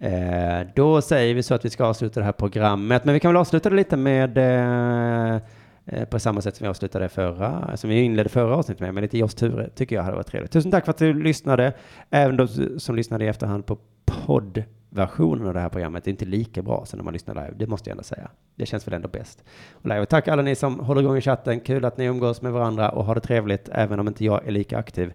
[0.07, 3.29] Eh, då säger vi så att vi ska avsluta det här programmet, men vi kan
[3.29, 5.41] väl avsluta det lite med eh, eh,
[5.85, 9.01] Eh, på samma sätt som vi avslutade förra, som vi inledde förra avsnittet med, men
[9.01, 10.51] lite Joss Ture, tycker jag hade varit trevligt.
[10.51, 11.73] Tusen tack för att du lyssnade,
[12.09, 12.47] även de
[12.79, 16.03] som lyssnade i efterhand på poddversionen av det här programmet.
[16.03, 18.29] Det är inte lika bra som när man lyssnar live, det måste jag ändå säga.
[18.55, 19.43] Det känns väl ändå bäst.
[19.71, 20.05] Och live.
[20.05, 23.05] Tack alla ni som håller igång i chatten, kul att ni umgås med varandra och
[23.05, 25.13] har det trevligt, även om inte jag är lika aktiv.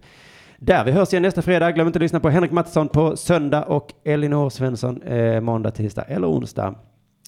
[0.59, 1.71] Där, vi hörs igen nästa fredag.
[1.71, 6.03] Glöm inte att lyssna på Henrik Mattisson på söndag och Elinor Svensson eh, måndag, tisdag
[6.03, 6.75] eller onsdag.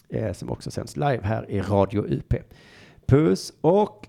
[0.10, 2.34] Eh, som också sänds live här i Radio UP.
[3.10, 4.08] Puss och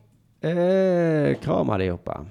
[0.49, 2.27] eh, kram allihopa.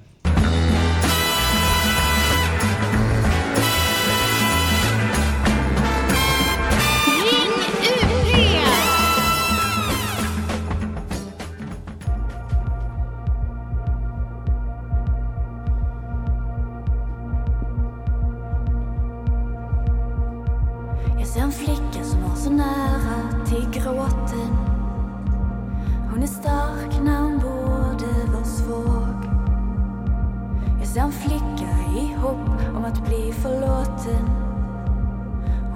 [32.90, 34.30] Att bli förlåten.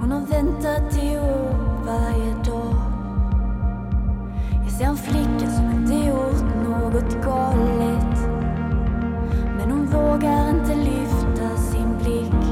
[0.00, 1.54] Hon har väntat i år
[1.86, 2.74] varje dag.
[4.62, 8.28] Jag ser en flicka som inte gjort något galet.
[9.58, 12.44] Men hon vågar inte lyfta sin blick.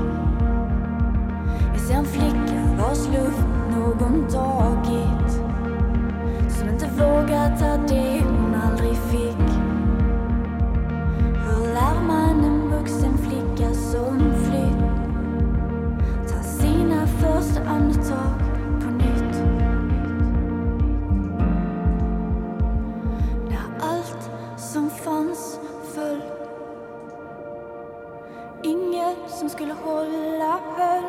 [1.73, 5.33] Jag ser en flicka vars luft någon tagit
[6.49, 8.22] Som inte vågar ta det
[17.43, 18.39] första andetag
[18.81, 19.37] på nytt.
[23.51, 25.61] När allt som fanns
[25.95, 26.23] föll.
[28.63, 31.05] Inget som skulle hålla höll.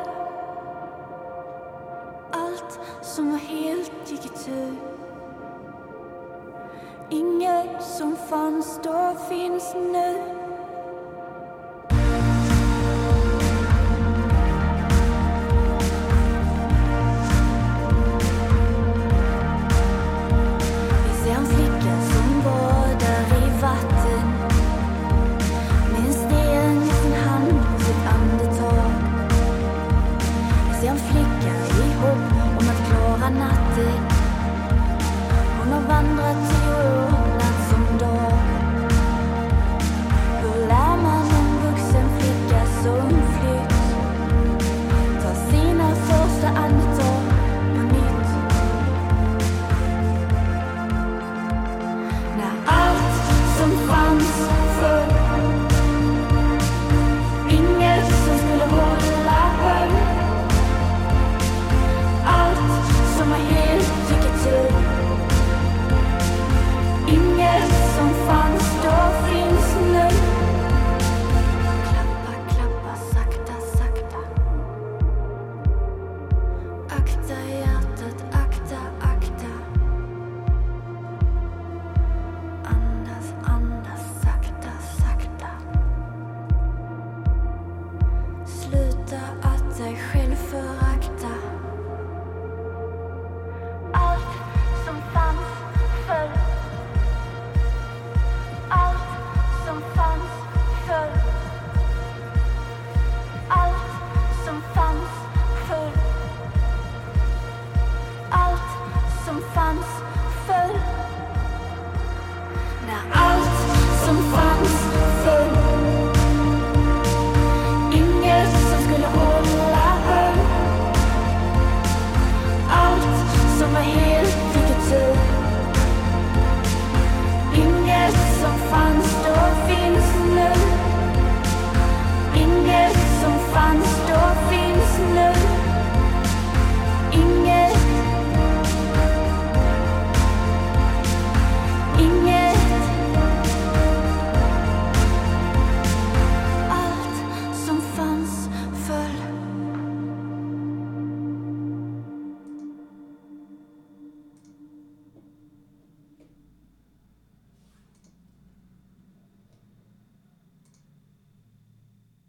[2.32, 4.76] Allt som var helt gick itu
[7.10, 10.43] Inget som fanns då finns nu.